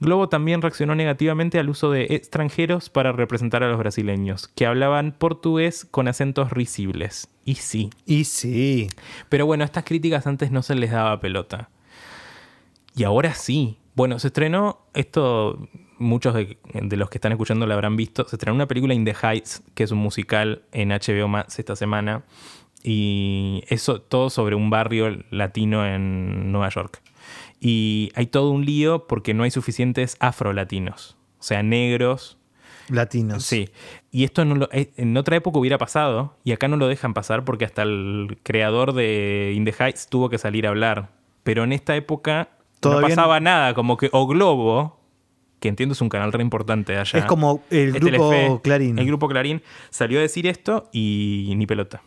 [0.00, 5.12] Globo también reaccionó negativamente al uso de extranjeros para representar a los brasileños, que hablaban
[5.12, 7.28] portugués con acentos risibles.
[7.44, 7.90] Y sí.
[8.06, 8.88] Y sí.
[9.28, 11.70] Pero bueno, estas críticas antes no se les daba pelota.
[12.96, 13.78] Y ahora sí.
[13.94, 15.68] Bueno, se estrenó, esto
[15.98, 19.04] muchos de, de los que están escuchando lo habrán visto, se estrenó una película In
[19.04, 22.24] the Heights, que es un musical en HBO Max esta semana.
[22.82, 27.00] Y eso todo sobre un barrio latino en Nueva York.
[27.60, 31.16] Y hay todo un lío porque no hay suficientes afrolatinos.
[31.38, 32.38] O sea, negros
[32.88, 33.44] Latinos.
[33.44, 33.70] Sí.
[34.10, 37.14] Y esto no lo- eh, en otra época hubiera pasado y acá no lo dejan
[37.14, 41.10] pasar porque hasta el creador de In the Heights tuvo que salir a hablar.
[41.44, 45.00] Pero en esta época Todavía no pasaba nada, como que O Globo,
[45.62, 47.18] que entiendo es un canal re importante allá.
[47.20, 48.98] Es como el grupo Telefe, Clarín.
[48.98, 52.02] El grupo Clarín salió a decir esto y ni pelota.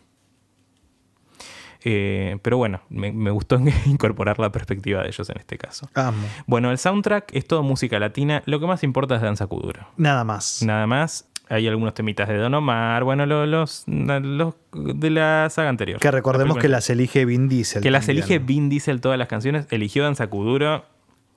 [1.88, 5.88] Eh, pero bueno, me, me gustó incorporar la perspectiva de ellos en este caso.
[5.94, 6.18] Amo.
[6.46, 8.42] Bueno, el soundtrack es todo música latina.
[8.46, 9.86] Lo que más importa es Danza Kuduro.
[9.96, 10.62] Nada más.
[10.62, 11.28] Nada más.
[11.48, 16.00] Hay algunos temitas de Don Omar, bueno, lo- los, los de la saga anterior.
[16.00, 17.82] Que recordemos La que las elige Vin Diesel.
[17.84, 19.68] que las elige Vin Diesel todas las canciones.
[19.70, 20.84] Eligió Danza Kuduro.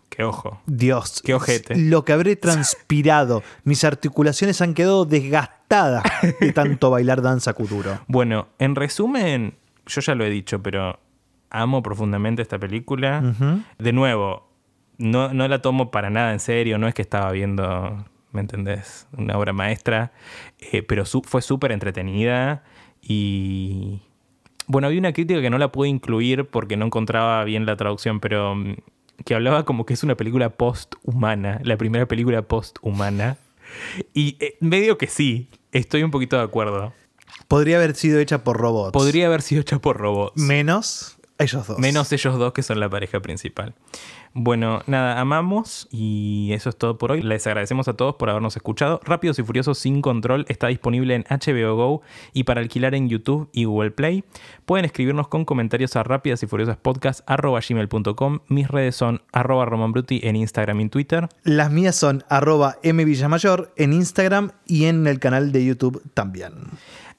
[0.10, 0.60] Que ojo.
[0.66, 1.22] Dios.
[1.24, 1.76] Qué ojete.
[1.78, 3.44] Lo que habré transpirado.
[3.64, 6.04] Mis articulaciones han quedado desgastadas
[6.40, 8.00] de tanto bailar danza kuduro.
[8.08, 9.54] Bueno, en resumen,
[9.86, 11.00] yo ya lo he dicho, pero
[11.52, 13.22] amo profundamente esta película.
[13.78, 14.50] De nuevo,
[14.98, 16.78] no, no la tomo para nada en serio.
[16.80, 19.08] No es que estaba viendo, ¿me entendés?
[19.18, 20.12] Una obra maestra.
[20.60, 22.64] Eh, pero su- fue súper entretenida.
[23.02, 24.02] Y.
[24.68, 28.20] Bueno, había una crítica que no la pude incluir porque no encontraba bien la traducción,
[28.20, 28.76] pero mm,
[29.26, 33.38] que hablaba como que es una película post-humana, la primera película post-humana.
[34.14, 36.94] Y eh, medio que sí, estoy un poquito de acuerdo.
[37.48, 38.94] Podría haber sido hecha por robots.
[38.94, 40.42] Podría haber sido hecha por robots.
[40.42, 41.80] Menos Ellos dos.
[41.80, 43.74] Menos ellos dos que son la pareja principal.
[44.34, 47.22] Bueno, nada, amamos y eso es todo por hoy.
[47.22, 49.00] Les agradecemos a todos por habernos escuchado.
[49.04, 52.02] Rápidos y Furiosos sin control está disponible en HBO Go
[52.34, 54.24] y para alquilar en YouTube y Google Play.
[54.66, 58.40] Pueden escribirnos con comentarios a rápidas y furiosas gmail.com.
[58.48, 61.28] Mis redes son arroba romanbruti en Instagram y Twitter.
[61.44, 66.54] Las mías son arroba mvillamayor en Instagram y en el canal de YouTube también.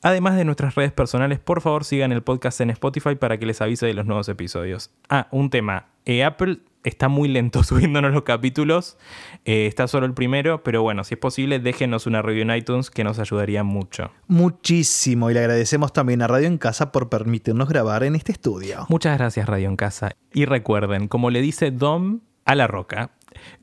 [0.03, 3.61] Además de nuestras redes personales, por favor sigan el podcast en Spotify para que les
[3.61, 4.91] avise de los nuevos episodios.
[5.09, 5.89] Ah, un tema.
[6.07, 8.97] Eh, Apple está muy lento subiéndonos los capítulos.
[9.45, 12.91] Eh, está solo el primero, pero bueno, si es posible, déjenos una review en iTunes
[12.91, 14.11] que nos ayudaría mucho.
[14.27, 18.87] Muchísimo y le agradecemos también a Radio en Casa por permitirnos grabar en este estudio.
[18.89, 20.13] Muchas gracias Radio en Casa.
[20.33, 23.11] Y recuerden, como le dice Dom a la roca,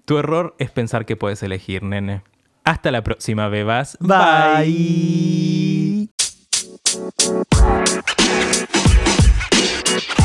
[0.05, 2.21] tu error es pensar que puedes elegir, nene.
[2.63, 3.97] Hasta la próxima, bebas.
[4.01, 4.17] Bye.
[4.65, 6.16] Bye.
[6.97, 7.21] Thank
[10.09, 10.16] you.